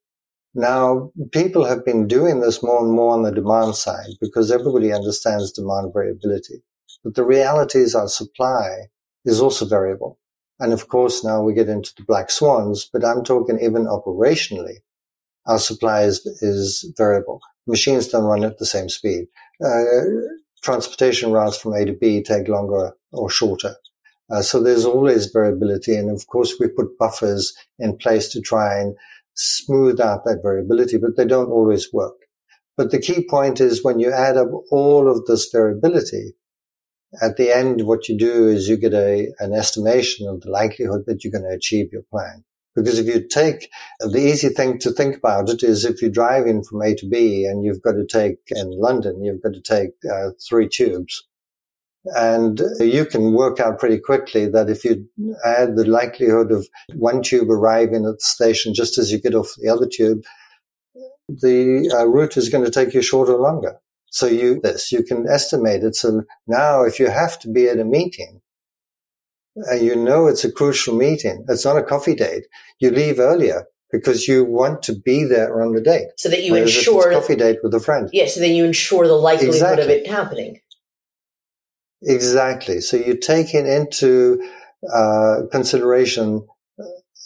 Now, 0.58 1.12
people 1.34 1.66
have 1.66 1.86
been 1.86 2.08
doing 2.08 2.40
this 2.40 2.64
more 2.64 2.84
and 2.84 2.92
more 2.92 3.14
on 3.14 3.22
the 3.22 3.32
demand 3.32 3.76
side 3.76 4.10
because 4.20 4.52
everybody 4.52 4.92
understands 4.92 5.52
demand 5.52 5.94
variability. 5.94 6.64
But 7.04 7.14
the 7.14 7.24
reality 7.24 7.78
is 7.78 7.94
our 7.94 8.08
supply 8.08 8.88
is 9.24 9.40
also 9.40 9.68
variable. 9.68 10.18
And 10.60 10.74
of 10.74 10.88
course, 10.88 11.24
now 11.24 11.44
we 11.44 11.54
get 11.54 11.70
into 11.70 11.94
the 11.96 12.04
black 12.04 12.32
swans, 12.32 12.90
but 12.92 13.06
I'm 13.06 13.24
talking 13.24 13.60
even 13.62 13.86
operationally. 13.86 14.78
Our 15.46 15.60
supply 15.60 16.02
is, 16.02 16.26
is 16.42 16.92
variable. 16.98 17.40
Machines 17.68 18.08
don't 18.08 18.24
run 18.24 18.44
at 18.44 18.58
the 18.58 18.66
same 18.66 18.90
speed. 18.90 19.28
Uh, 19.64 20.02
transportation 20.64 21.32
routes 21.32 21.58
from 21.58 21.74
A 21.74 21.86
to 21.86 21.94
B 21.94 22.24
take 22.24 22.48
longer 22.48 22.94
or 23.12 23.30
shorter. 23.30 23.76
Uh, 24.32 24.42
so 24.42 24.62
there's 24.62 24.86
always 24.86 25.28
variability. 25.28 25.96
And 25.96 26.10
of 26.10 26.26
course, 26.26 26.56
we 26.60 26.68
put 26.68 26.98
buffers 26.98 27.54
in 27.78 27.96
place 27.96 28.28
to 28.30 28.42
try 28.42 28.80
and 28.80 28.96
smooth 29.38 30.02
out 30.02 30.26
that 30.26 30.42
variability, 30.42 30.98
but 30.98 31.16
they 31.16 31.26
don't 31.26 31.52
always 31.52 31.94
work. 31.94 32.16
But 32.76 32.92
the 32.92 33.00
key 33.00 33.26
point 33.28 33.60
is 33.60 33.84
when 33.84 34.00
you 34.00 34.12
add 34.12 34.38
up 34.38 34.50
all 34.72 35.10
of 35.10 35.26
this 35.26 35.50
variability, 35.52 36.34
at 37.22 37.38
the 37.38 37.56
end, 37.56 37.88
what 37.88 38.10
you 38.10 38.18
do 38.18 38.48
is 38.48 38.68
you 38.68 38.78
get 38.78 38.94
a, 38.94 39.30
an 39.40 39.54
estimation 39.54 40.28
of 40.28 40.42
the 40.42 40.52
likelihood 40.52 41.06
that 41.08 41.24
you're 41.24 41.32
going 41.32 41.50
to 41.50 41.56
achieve 41.56 41.92
your 41.92 42.04
plan. 42.12 42.44
Because 42.76 43.00
if 43.00 43.08
you 43.08 43.28
take 43.28 43.70
the 44.00 44.20
easy 44.20 44.50
thing 44.50 44.78
to 44.80 44.92
think 44.92 45.18
about 45.18 45.50
it 45.50 45.64
is 45.64 45.84
if 45.84 46.00
you're 46.00 46.12
driving 46.12 46.64
from 46.64 46.82
A 46.84 46.94
to 46.96 47.10
B 47.10 47.46
and 47.46 47.64
you've 47.64 47.82
got 47.82 47.94
to 47.94 48.06
take 48.06 48.38
in 48.50 48.70
London, 48.70 49.24
you've 49.24 49.42
got 49.42 49.54
to 49.54 49.62
take 49.62 49.92
uh, 50.12 50.30
three 50.48 50.70
tubes 50.70 51.28
and 52.06 52.62
you 52.80 53.06
can 53.06 53.34
work 53.34 53.60
out 53.60 53.80
pretty 53.80 54.00
quickly 54.00 54.48
that 54.48 54.70
if 54.70 54.86
you 54.86 55.08
add 55.46 55.76
the 55.76 55.86
likelihood 55.86 56.52
of 56.52 56.68
one 56.96 57.22
tube 57.22 57.50
arriving 57.50 58.06
at 58.06 58.14
the 58.14 58.20
station 58.20 58.74
just 58.74 58.98
as 58.98 59.12
you 59.12 59.20
get 59.20 59.36
off 59.36 59.54
the 59.58 59.70
other 59.70 59.88
tube, 59.88 60.24
the 61.28 61.94
uh, 61.94 62.06
route 62.06 62.38
is 62.38 62.50
going 62.50 62.64
to 62.64 62.72
take 62.72 62.94
you 62.94 63.02
shorter 63.02 63.34
or 63.34 63.42
longer. 63.42 63.76
So 64.10 64.26
you, 64.26 64.62
this, 64.62 64.92
you 64.92 65.04
can 65.04 65.28
estimate 65.28 65.84
it. 65.84 65.96
So 65.96 66.24
now 66.48 66.84
if 66.84 67.00
you 67.00 67.10
have 67.10 67.38
to 67.40 67.52
be 67.52 67.68
at 67.68 67.80
a 67.80 67.84
meeting, 67.84 68.42
and 69.56 69.82
you 69.82 69.96
know 69.96 70.28
it's 70.28 70.46
a 70.46 70.52
crucial 70.52 70.96
meeting, 70.96 71.46
it's 71.50 71.66
not 71.66 71.78
a 71.78 71.84
coffee 71.84 72.16
date, 72.16 72.44
you 72.80 72.92
leave 72.92 73.20
earlier 73.20 73.66
because 73.92 74.28
you 74.28 74.46
want 74.46 74.84
to 74.84 74.94
be 74.94 75.24
there 75.24 75.62
on 75.62 75.74
the 75.74 75.82
date. 75.82 76.08
So 76.18 76.30
that 76.30 76.44
you 76.44 76.54
Whereas 76.54 76.76
ensure 76.76 77.12
coffee 77.12 77.36
date 77.36 77.60
with 77.64 77.74
a 77.74 77.80
friend. 77.80 78.10
Yes, 78.12 78.30
yeah, 78.30 78.34
so 78.36 78.40
then 78.42 78.56
you 78.56 78.66
ensure 78.66 79.08
the 79.08 79.14
likelihood 79.14 79.56
exactly. 79.56 79.84
of 79.84 79.90
it 79.90 80.08
happening. 80.08 80.60
Exactly. 82.04 82.82
So 82.82 82.98
you're 82.98 83.18
taking 83.18 83.68
into 83.68 84.42
uh, 84.94 85.42
consideration 85.52 86.48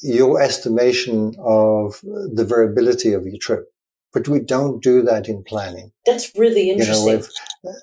your 0.01 0.41
estimation 0.41 1.36
of 1.39 1.99
the 2.03 2.45
variability 2.47 3.13
of 3.13 3.25
your 3.25 3.38
trip. 3.39 3.67
but 4.13 4.27
we 4.27 4.39
don't 4.39 4.84
do 4.84 5.01
that 5.01 5.29
in 5.29 5.41
planning. 5.43 5.91
That's 6.05 6.36
really 6.36 6.69
interesting. 6.69 7.07
You 7.07 7.23
know, 7.63 7.73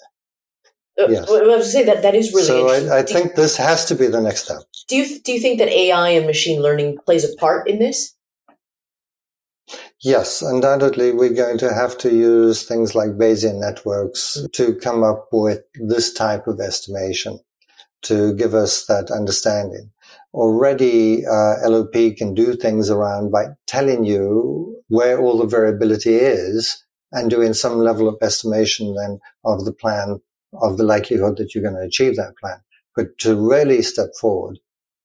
uh, 1.01 1.09
yes. 1.09 1.31
I 1.31 1.42
was 1.57 1.72
say 1.72 1.85
that 1.85 2.03
that 2.03 2.14
is 2.14 2.33
really 2.35 2.46
so 2.46 2.61
interesting. 2.61 2.90
I, 2.90 2.98
I 2.98 3.03
think 3.03 3.35
this 3.35 3.57
has 3.57 3.85
to 3.87 3.94
be 3.94 4.09
the 4.09 4.20
next 4.20 4.44
step. 4.44 4.59
Do 4.88 4.96
you 4.96 5.20
do 5.20 5.33
you 5.33 5.40
think 5.40 5.59
that 5.59 5.68
AI 5.68 6.11
and 6.11 6.27
machine 6.27 6.61
learning 6.61 6.98
plays 7.05 7.24
a 7.24 7.35
part 7.37 7.68
in 7.68 7.79
this? 7.79 8.14
Yes, 10.00 10.42
undoubtedly, 10.42 11.12
we're 11.12 11.35
going 11.35 11.59
to 11.59 11.74
have 11.74 11.98
to 11.98 12.14
use 12.14 12.64
things 12.64 12.94
like 12.94 13.18
Bayesian 13.18 13.61
networks 13.61 14.38
to 14.52 14.74
come 14.76 15.02
up 15.02 15.28
with 15.33 15.64
this 15.74 16.12
type 16.12 16.46
of 16.46 16.61
estimation 16.61 17.40
to 18.02 18.35
give 18.35 18.54
us 18.54 18.87
that 18.87 19.11
understanding. 19.11 19.90
Already, 20.33 21.26
uh, 21.26 21.68
LOP 21.68 21.92
can 22.16 22.35
do 22.35 22.54
things 22.54 22.90
around 22.90 23.33
by 23.33 23.46
telling 23.66 24.04
you 24.04 24.81
where 24.88 25.20
all 25.20 25.38
the 25.38 25.46
variability 25.46 26.14
is 26.14 26.85
and 27.12 27.31
doing 27.31 27.54
some 27.54 27.78
level 27.78 28.09
of 28.09 28.16
estimation 28.22 28.94
then 28.94 29.18
of 29.44 29.64
the 29.64 29.72
plan, 29.72 30.20
of 30.61 30.76
the 30.76 30.85
likelihood 30.85 31.37
that 31.38 31.54
you're 31.54 31.64
going 31.64 31.74
to 31.74 31.81
achieve 31.81 32.16
that 32.16 32.37
plan. 32.37 32.61
But 32.94 33.18
to 33.18 33.37
really 33.37 33.83
step 33.83 34.11
forward, 34.20 34.59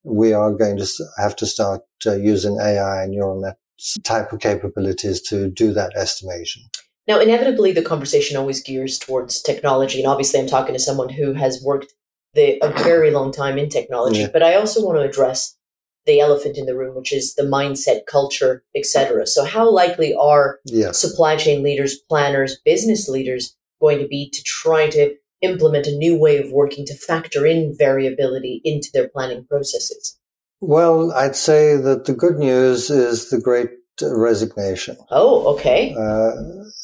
we 0.03 0.33
are 0.33 0.53
going 0.53 0.77
to 0.77 0.87
have 1.17 1.35
to 1.37 1.45
start 1.45 1.81
uh, 2.05 2.15
using 2.15 2.59
AI 2.59 3.03
and 3.03 3.11
neural 3.11 3.41
net 3.41 3.57
type 4.03 4.31
of 4.31 4.39
capabilities 4.39 5.21
to 5.21 5.49
do 5.49 5.73
that 5.73 5.95
estimation. 5.95 6.63
Now, 7.07 7.19
inevitably, 7.19 7.73
the 7.73 7.81
conversation 7.81 8.37
always 8.37 8.63
gears 8.63 8.97
towards 8.97 9.41
technology. 9.41 9.99
And 9.99 10.07
obviously, 10.07 10.39
I'm 10.39 10.47
talking 10.47 10.73
to 10.73 10.79
someone 10.79 11.09
who 11.09 11.33
has 11.33 11.61
worked 11.63 11.93
the, 12.33 12.57
a 12.63 12.69
very 12.83 13.11
long 13.11 13.31
time 13.31 13.57
in 13.57 13.69
technology. 13.69 14.21
Yeah. 14.21 14.29
But 14.31 14.43
I 14.43 14.55
also 14.55 14.85
want 14.85 14.97
to 14.97 15.03
address 15.03 15.57
the 16.05 16.19
elephant 16.19 16.57
in 16.57 16.65
the 16.65 16.77
room, 16.77 16.95
which 16.95 17.13
is 17.13 17.35
the 17.35 17.43
mindset, 17.43 18.05
culture, 18.09 18.63
etc. 18.75 19.27
So, 19.27 19.43
how 19.43 19.69
likely 19.69 20.13
are 20.15 20.59
supply 20.93 21.35
chain 21.35 21.63
leaders, 21.63 21.97
planners, 22.09 22.59
business 22.63 23.07
leaders 23.09 23.55
going 23.81 23.99
to 23.99 24.07
be 24.07 24.29
to 24.29 24.43
try 24.43 24.89
to 24.89 25.15
implement 25.41 25.87
a 25.87 25.95
new 25.95 26.17
way 26.17 26.37
of 26.37 26.51
working 26.51 26.85
to 26.85 26.95
factor 26.95 27.45
in 27.45 27.75
variability 27.77 28.61
into 28.63 28.89
their 28.93 29.09
planning 29.09 29.45
processes? 29.45 30.17
Well, 30.65 31.11
I'd 31.11 31.35
say 31.35 31.75
that 31.75 32.05
the 32.05 32.13
good 32.13 32.37
news 32.37 32.89
is 32.89 33.29
the 33.29 33.39
great 33.39 33.69
resignation. 34.01 34.95
Oh, 35.11 35.55
okay. 35.55 35.93
Uh, 35.93 36.31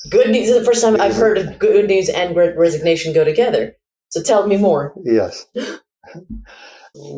good 0.09 0.31
news. 0.31 0.47
This 0.47 0.49
is 0.49 0.59
the 0.59 0.65
first 0.65 0.81
time 0.83 0.99
I've 0.99 1.15
heard 1.15 1.37
of 1.37 1.57
good 1.59 1.87
news 1.87 2.09
and 2.09 2.33
great 2.33 2.57
resignation 2.57 3.13
go 3.13 3.23
together. 3.23 3.77
So 4.09 4.21
tell 4.21 4.47
me 4.47 4.57
more. 4.57 4.93
Yes. 5.05 5.45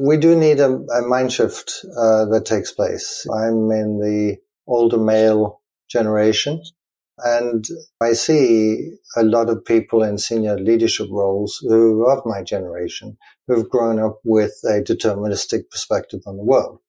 we 0.06 0.18
do 0.18 0.36
need 0.36 0.60
a, 0.60 0.70
a 0.70 1.02
mind 1.08 1.34
shift 1.34 1.84
uh, 1.98 2.26
that 2.26 2.46
takes 2.46 2.72
place. 2.72 3.26
I'm 3.34 3.72
in 3.72 4.00
the 4.00 4.38
older 4.68 5.00
male 5.00 5.62
generation. 5.90 6.62
And 7.24 7.66
I 8.02 8.14
see 8.14 8.92
a 9.16 9.24
lot 9.24 9.50
of 9.50 9.66
people 9.66 10.04
in 10.04 10.20
senior 10.20 10.60
leadership 10.60 11.08
roles 11.10 11.58
who 11.62 12.06
are 12.06 12.18
of 12.18 12.26
my 12.26 12.44
generation 12.44 13.18
who've 13.52 13.70
grown 13.70 14.00
up 14.00 14.20
with 14.24 14.54
a 14.66 14.82
deterministic 14.82 15.70
perspective 15.70 16.22
on 16.26 16.38
the 16.38 16.44
world. 16.44 16.80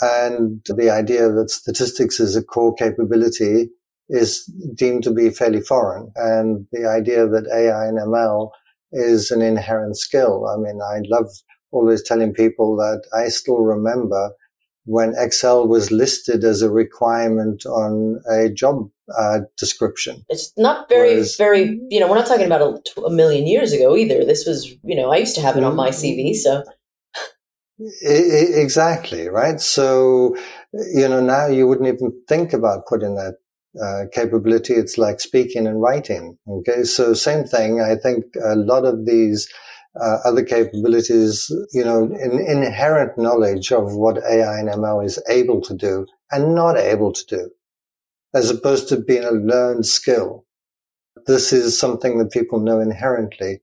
And 0.00 0.64
the 0.66 0.90
idea 0.90 1.30
that 1.30 1.50
statistics 1.50 2.20
is 2.20 2.36
a 2.36 2.42
core 2.42 2.74
capability 2.74 3.68
is 4.08 4.44
deemed 4.74 5.02
to 5.04 5.10
be 5.10 5.30
fairly 5.30 5.60
foreign. 5.60 6.10
And 6.16 6.66
the 6.72 6.86
idea 6.86 7.26
that 7.26 7.48
AI 7.52 7.86
and 7.86 7.98
ML 7.98 8.50
is 8.92 9.30
an 9.30 9.42
inherent 9.42 9.96
skill. 9.96 10.46
I 10.46 10.56
mean, 10.56 10.80
I 10.80 11.00
love 11.06 11.28
always 11.72 12.02
telling 12.02 12.32
people 12.32 12.76
that 12.76 13.02
I 13.14 13.28
still 13.28 13.58
remember 13.58 14.32
when 14.84 15.14
Excel 15.16 15.66
was 15.66 15.90
listed 15.90 16.44
as 16.44 16.62
a 16.62 16.70
requirement 16.70 17.64
on 17.66 18.20
a 18.30 18.48
job 18.48 18.90
uh, 19.16 19.40
description. 19.56 20.24
It's 20.28 20.52
not 20.56 20.88
very, 20.88 21.14
Whereas, 21.14 21.36
very, 21.36 21.80
you 21.88 22.00
know, 22.00 22.08
we're 22.08 22.16
not 22.16 22.26
talking 22.26 22.46
about 22.46 22.62
a, 22.96 23.00
a, 23.02 23.10
million 23.10 23.46
years 23.46 23.72
ago 23.72 23.96
either. 23.96 24.24
This 24.24 24.46
was, 24.46 24.74
you 24.82 24.96
know, 24.96 25.12
I 25.12 25.18
used 25.18 25.34
to 25.36 25.40
have 25.40 25.56
it 25.56 25.64
on 25.64 25.76
my 25.76 25.90
CV, 25.90 26.34
so. 26.34 26.64
Exactly, 28.02 29.28
right? 29.28 29.60
So, 29.60 30.36
you 30.72 31.08
know, 31.08 31.20
now 31.20 31.46
you 31.46 31.66
wouldn't 31.66 31.88
even 31.88 32.12
think 32.28 32.52
about 32.52 32.86
putting 32.86 33.14
that 33.16 33.36
uh, 33.82 34.04
capability. 34.12 34.74
It's 34.74 34.98
like 34.98 35.20
speaking 35.20 35.66
and 35.66 35.80
writing. 35.80 36.38
Okay. 36.48 36.84
So 36.84 37.14
same 37.14 37.44
thing. 37.44 37.80
I 37.80 37.96
think 37.96 38.24
a 38.44 38.54
lot 38.54 38.84
of 38.84 39.06
these 39.06 39.48
uh, 40.00 40.18
other 40.24 40.42
capabilities, 40.42 41.50
you 41.72 41.84
know, 41.84 42.04
in, 42.04 42.40
inherent 42.46 43.16
knowledge 43.18 43.72
of 43.72 43.94
what 43.94 44.18
AI 44.18 44.58
and 44.58 44.68
ML 44.68 45.04
is 45.04 45.22
able 45.28 45.60
to 45.62 45.74
do 45.74 46.06
and 46.30 46.54
not 46.54 46.76
able 46.76 47.12
to 47.12 47.24
do, 47.26 47.50
as 48.34 48.50
opposed 48.50 48.88
to 48.88 48.96
being 48.96 49.24
a 49.24 49.30
learned 49.30 49.86
skill. 49.86 50.44
This 51.26 51.52
is 51.52 51.78
something 51.78 52.18
that 52.18 52.32
people 52.32 52.58
know 52.58 52.80
inherently. 52.80 53.60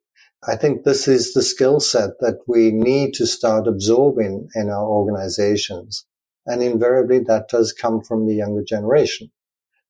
I 0.47 0.55
think 0.55 0.83
this 0.83 1.07
is 1.07 1.33
the 1.33 1.41
skill 1.41 1.79
set 1.79 2.11
that 2.19 2.39
we 2.47 2.71
need 2.71 3.13
to 3.15 3.25
start 3.25 3.67
absorbing 3.67 4.47
in 4.55 4.69
our 4.69 4.87
organizations. 4.87 6.05
And 6.45 6.63
invariably 6.63 7.19
that 7.19 7.49
does 7.49 7.73
come 7.73 8.01
from 8.01 8.25
the 8.25 8.35
younger 8.35 8.63
generation. 8.63 9.29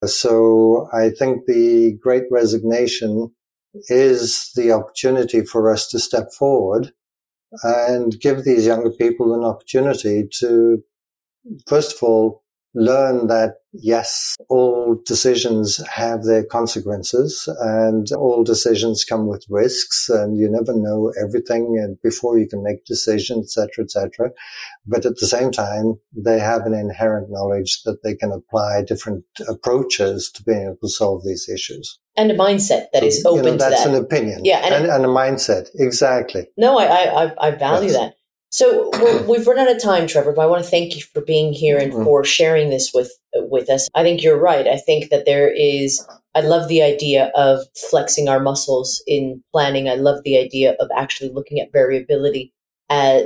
So 0.06 0.88
I 0.93 1.10
think 1.10 1.45
the 1.45 1.97
great 2.02 2.23
resignation 2.32 3.32
is 3.73 4.51
the 4.55 4.71
opportunity 4.71 5.43
for 5.43 5.71
us 5.71 5.88
to 5.89 5.99
step 5.99 6.32
forward 6.38 6.91
and 7.63 8.19
give 8.19 8.43
these 8.43 8.65
younger 8.65 8.91
people 8.91 9.34
an 9.34 9.43
opportunity 9.43 10.27
to, 10.39 10.84
first 11.67 11.95
of 11.95 12.03
all, 12.03 12.43
learn 12.75 13.27
that 13.27 13.55
yes, 13.73 14.36
all 14.49 14.99
decisions 15.05 15.77
have 15.88 16.23
their 16.23 16.43
consequences 16.43 17.47
and 17.60 18.12
all 18.13 18.43
decisions 18.43 19.03
come 19.03 19.27
with 19.27 19.45
risks 19.49 20.10
and 20.10 20.38
you 20.38 20.49
never 20.49 20.73
know 20.73 21.12
everything 21.21 21.79
and 21.82 22.01
before 22.01 22.38
you 22.38 22.47
can 22.47 22.63
make 22.63 22.86
decisions, 22.86 23.58
etc., 23.58 23.84
etc. 23.84 24.32
But 24.86 25.05
at 25.05 25.17
the 25.17 25.27
same 25.27 25.51
time, 25.51 25.99
they 26.15 26.39
have 26.39 26.65
an 26.65 26.73
inherent 26.73 27.29
knowledge 27.29 27.84
that 27.84 28.03
they 28.03 28.15
can 28.15 28.32
apply 28.32 28.84
different 28.84 29.23
approaches 29.47 30.32
to 30.32 30.43
being 30.43 30.63
able 30.63 30.77
to 30.82 30.89
solve 30.89 31.23
these 31.25 31.49
issues. 31.49 31.99
And 32.17 32.32
a 32.32 32.36
mindset 32.36 32.88
that 32.91 33.03
is 33.03 33.23
open 33.25 33.45
you 33.45 33.51
know, 33.51 33.58
that's 33.58 33.84
that. 33.84 33.95
an 33.95 34.03
opinion. 34.03 34.43
Yeah. 34.43 34.60
And, 34.65 34.73
and, 34.73 34.86
and, 34.88 35.05
a 35.05 35.08
mindset. 35.08 35.69
Exactly. 35.75 36.47
No, 36.58 36.77
I, 36.77 37.25
I, 37.25 37.47
I 37.47 37.51
value 37.51 37.91
yes. 37.91 37.97
that. 37.97 38.13
So 38.49 38.89
we've 39.27 39.45
run 39.45 39.59
out 39.59 39.73
of 39.73 39.81
time, 39.81 40.07
Trevor, 40.07 40.33
but 40.33 40.41
I 40.41 40.47
want 40.47 40.63
to 40.63 40.69
thank 40.69 40.95
you 40.95 41.03
for 41.03 41.21
being 41.21 41.53
here 41.53 41.77
and 41.77 41.93
mm-hmm. 41.93 42.03
for 42.03 42.23
sharing 42.23 42.69
this 42.69 42.91
with 42.93 43.12
with 43.35 43.69
us. 43.69 43.88
I 43.93 44.03
think 44.03 44.23
you're 44.23 44.39
right. 44.39 44.67
I 44.67 44.77
think 44.77 45.09
that 45.09 45.25
there 45.25 45.51
is. 45.51 46.05
I 46.35 46.41
love 46.41 46.67
the 46.67 46.81
idea 46.81 47.31
of 47.35 47.59
flexing 47.89 48.27
our 48.27 48.39
muscles 48.39 49.03
in 49.07 49.43
planning. 49.51 49.89
I 49.89 49.95
love 49.95 50.23
the 50.23 50.38
idea 50.38 50.75
of 50.79 50.89
actually 50.95 51.29
looking 51.29 51.59
at 51.59 51.71
variability. 51.71 52.53
Uh, 52.89 53.21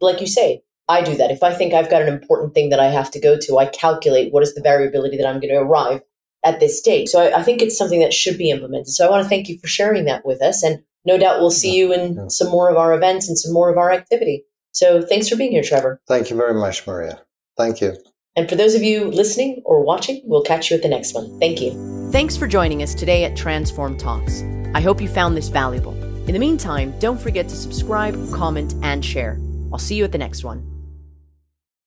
like 0.00 0.20
you 0.20 0.26
say, 0.26 0.62
I 0.88 1.02
do 1.02 1.16
that. 1.16 1.30
If 1.30 1.42
I 1.42 1.54
think 1.54 1.72
I've 1.72 1.90
got 1.90 2.02
an 2.02 2.08
important 2.08 2.54
thing 2.54 2.70
that 2.70 2.80
I 2.80 2.86
have 2.86 3.10
to 3.12 3.20
go 3.20 3.38
to, 3.38 3.58
I 3.58 3.66
calculate 3.66 4.32
what 4.32 4.42
is 4.42 4.54
the 4.54 4.62
variability 4.62 5.16
that 5.16 5.26
I'm 5.26 5.40
going 5.40 5.54
to 5.54 5.60
arrive 5.60 6.02
at 6.44 6.60
this 6.60 6.78
stage. 6.78 7.08
So 7.08 7.22
I, 7.22 7.40
I 7.40 7.42
think 7.42 7.60
it's 7.60 7.76
something 7.76 8.00
that 8.00 8.12
should 8.12 8.38
be 8.38 8.50
implemented. 8.50 8.88
So 8.88 9.06
I 9.06 9.10
want 9.10 9.22
to 9.22 9.28
thank 9.28 9.48
you 9.48 9.58
for 9.58 9.68
sharing 9.68 10.04
that 10.04 10.24
with 10.24 10.42
us. 10.42 10.62
And 10.62 10.82
no 11.04 11.18
doubt 11.18 11.40
we'll 11.40 11.50
see 11.50 11.76
you 11.76 11.92
in 11.92 12.30
some 12.30 12.50
more 12.50 12.70
of 12.70 12.76
our 12.76 12.94
events 12.94 13.28
and 13.28 13.38
some 13.38 13.52
more 13.52 13.70
of 13.70 13.78
our 13.78 13.90
activity. 13.90 14.44
So 14.76 15.00
thanks 15.00 15.26
for 15.26 15.36
being 15.36 15.52
here, 15.52 15.62
Trevor. 15.62 16.02
Thank 16.06 16.28
you 16.28 16.36
very 16.36 16.52
much, 16.52 16.86
Maria. 16.86 17.22
Thank 17.56 17.80
you. 17.80 17.96
And 18.36 18.46
for 18.46 18.56
those 18.56 18.74
of 18.74 18.82
you 18.82 19.06
listening 19.06 19.62
or 19.64 19.82
watching, 19.82 20.20
we'll 20.24 20.42
catch 20.42 20.70
you 20.70 20.76
at 20.76 20.82
the 20.82 20.88
next 20.88 21.14
one. 21.14 21.40
Thank 21.40 21.62
you. 21.62 22.10
Thanks 22.12 22.36
for 22.36 22.46
joining 22.46 22.82
us 22.82 22.94
today 22.94 23.24
at 23.24 23.34
Transform 23.34 23.96
Talks. 23.96 24.42
I 24.74 24.82
hope 24.82 25.00
you 25.00 25.08
found 25.08 25.34
this 25.34 25.48
valuable. 25.48 25.94
In 26.28 26.34
the 26.34 26.38
meantime, 26.38 26.92
don't 26.98 27.18
forget 27.18 27.48
to 27.48 27.56
subscribe, 27.56 28.14
comment, 28.34 28.74
and 28.82 29.02
share. 29.02 29.40
I'll 29.72 29.78
see 29.78 29.94
you 29.94 30.04
at 30.04 30.12
the 30.12 30.18
next 30.18 30.44
one. 30.44 30.75